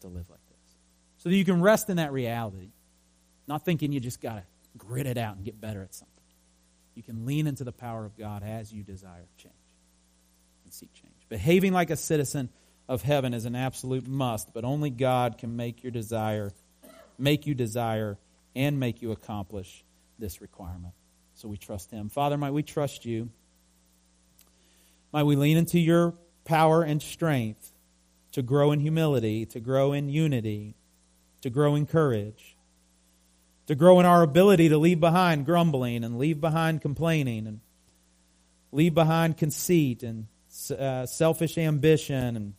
to 0.00 0.08
live 0.08 0.28
like 0.28 0.40
this 0.48 0.49
so 1.20 1.28
that 1.28 1.36
you 1.36 1.44
can 1.44 1.60
rest 1.60 1.90
in 1.90 1.98
that 1.98 2.12
reality. 2.12 2.70
Not 3.46 3.64
thinking 3.64 3.92
you 3.92 4.00
just 4.00 4.20
got 4.20 4.36
to 4.36 4.42
grit 4.78 5.06
it 5.06 5.18
out 5.18 5.36
and 5.36 5.44
get 5.44 5.60
better 5.60 5.82
at 5.82 5.94
something. 5.94 6.14
You 6.94 7.02
can 7.02 7.26
lean 7.26 7.46
into 7.46 7.62
the 7.62 7.72
power 7.72 8.04
of 8.04 8.16
God 8.16 8.42
as 8.42 8.72
you 8.72 8.82
desire 8.82 9.26
change 9.36 9.54
and 10.64 10.72
seek 10.72 10.92
change. 10.94 11.14
Behaving 11.28 11.72
like 11.72 11.90
a 11.90 11.96
citizen 11.96 12.48
of 12.88 13.02
heaven 13.02 13.34
is 13.34 13.44
an 13.44 13.54
absolute 13.54 14.06
must, 14.06 14.52
but 14.54 14.64
only 14.64 14.88
God 14.90 15.36
can 15.36 15.56
make 15.56 15.82
your 15.82 15.92
desire, 15.92 16.52
make 17.18 17.46
you 17.46 17.54
desire, 17.54 18.18
and 18.56 18.80
make 18.80 19.02
you 19.02 19.12
accomplish 19.12 19.84
this 20.18 20.40
requirement. 20.40 20.94
So 21.34 21.48
we 21.48 21.56
trust 21.56 21.90
Him. 21.90 22.08
Father, 22.08 22.38
might 22.38 22.52
we 22.52 22.62
trust 22.62 23.04
you? 23.04 23.30
Might 25.12 25.24
we 25.24 25.36
lean 25.36 25.56
into 25.56 25.78
your 25.78 26.14
power 26.44 26.82
and 26.82 27.02
strength 27.02 27.72
to 28.32 28.42
grow 28.42 28.72
in 28.72 28.80
humility, 28.80 29.44
to 29.46 29.60
grow 29.60 29.92
in 29.92 30.08
unity, 30.08 30.74
to 31.42 31.50
grow 31.50 31.74
in 31.74 31.86
courage, 31.86 32.56
to 33.66 33.74
grow 33.74 34.00
in 34.00 34.06
our 34.06 34.22
ability 34.22 34.68
to 34.68 34.78
leave 34.78 35.00
behind 35.00 35.46
grumbling 35.46 36.04
and 36.04 36.18
leave 36.18 36.40
behind 36.40 36.82
complaining 36.82 37.46
and 37.46 37.60
leave 38.72 38.94
behind 38.94 39.36
conceit 39.36 40.02
and 40.02 40.26
uh, 40.76 41.06
selfish 41.06 41.56
ambition 41.58 42.36
and 42.36 42.54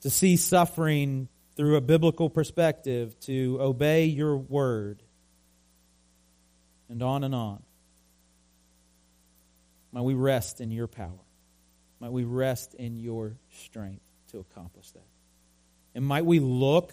to 0.00 0.10
see 0.10 0.36
suffering 0.36 1.28
through 1.56 1.76
a 1.76 1.80
biblical 1.80 2.28
perspective, 2.28 3.18
to 3.20 3.58
obey 3.60 4.06
your 4.06 4.36
word, 4.36 5.02
and 6.88 7.02
on 7.02 7.24
and 7.24 7.34
on. 7.34 7.62
Might 9.92 10.02
we 10.02 10.14
rest 10.14 10.60
in 10.60 10.70
your 10.70 10.88
power. 10.88 11.24
Might 12.00 12.12
we 12.12 12.24
rest 12.24 12.74
in 12.74 12.96
your 12.96 13.36
strength 13.52 14.02
to 14.32 14.40
accomplish 14.40 14.90
that. 14.90 15.13
And 15.94 16.04
might 16.04 16.24
we 16.24 16.40
look, 16.40 16.92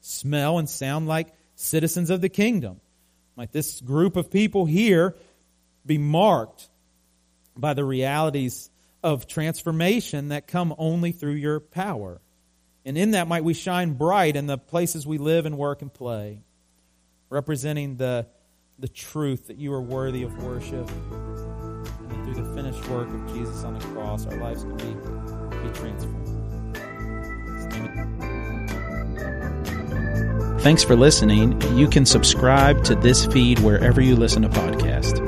smell, 0.00 0.58
and 0.58 0.68
sound 0.68 1.08
like 1.08 1.28
citizens 1.54 2.10
of 2.10 2.20
the 2.20 2.28
kingdom? 2.28 2.80
Might 3.36 3.52
this 3.52 3.80
group 3.80 4.16
of 4.16 4.30
people 4.30 4.66
here 4.66 5.14
be 5.86 5.98
marked 5.98 6.68
by 7.56 7.74
the 7.74 7.84
realities 7.84 8.70
of 9.02 9.26
transformation 9.26 10.28
that 10.28 10.46
come 10.46 10.74
only 10.76 11.12
through 11.12 11.32
your 11.32 11.60
power? 11.60 12.20
And 12.84 12.98
in 12.98 13.12
that, 13.12 13.28
might 13.28 13.44
we 13.44 13.54
shine 13.54 13.94
bright 13.94 14.36
in 14.36 14.46
the 14.46 14.58
places 14.58 15.06
we 15.06 15.18
live 15.18 15.46
and 15.46 15.56
work 15.56 15.82
and 15.82 15.92
play, 15.92 16.42
representing 17.28 17.96
the, 17.96 18.26
the 18.78 18.88
truth 18.88 19.48
that 19.48 19.58
you 19.58 19.72
are 19.72 19.82
worthy 19.82 20.22
of 20.22 20.42
worship. 20.42 20.90
And 20.90 21.86
that 22.10 22.24
through 22.24 22.42
the 22.42 22.54
finished 22.54 22.86
work 22.88 23.08
of 23.08 23.34
Jesus 23.34 23.64
on 23.64 23.78
the 23.78 23.84
cross, 23.86 24.26
our 24.26 24.36
lives 24.36 24.64
can 24.64 24.76
be, 24.76 25.68
be 25.68 25.74
transformed. 25.74 26.39
Thanks 30.60 30.84
for 30.84 30.94
listening. 30.94 31.60
You 31.76 31.88
can 31.88 32.04
subscribe 32.04 32.84
to 32.84 32.94
this 32.94 33.24
feed 33.26 33.60
wherever 33.60 34.00
you 34.00 34.14
listen 34.14 34.42
to 34.42 34.48
podcasts. 34.48 35.18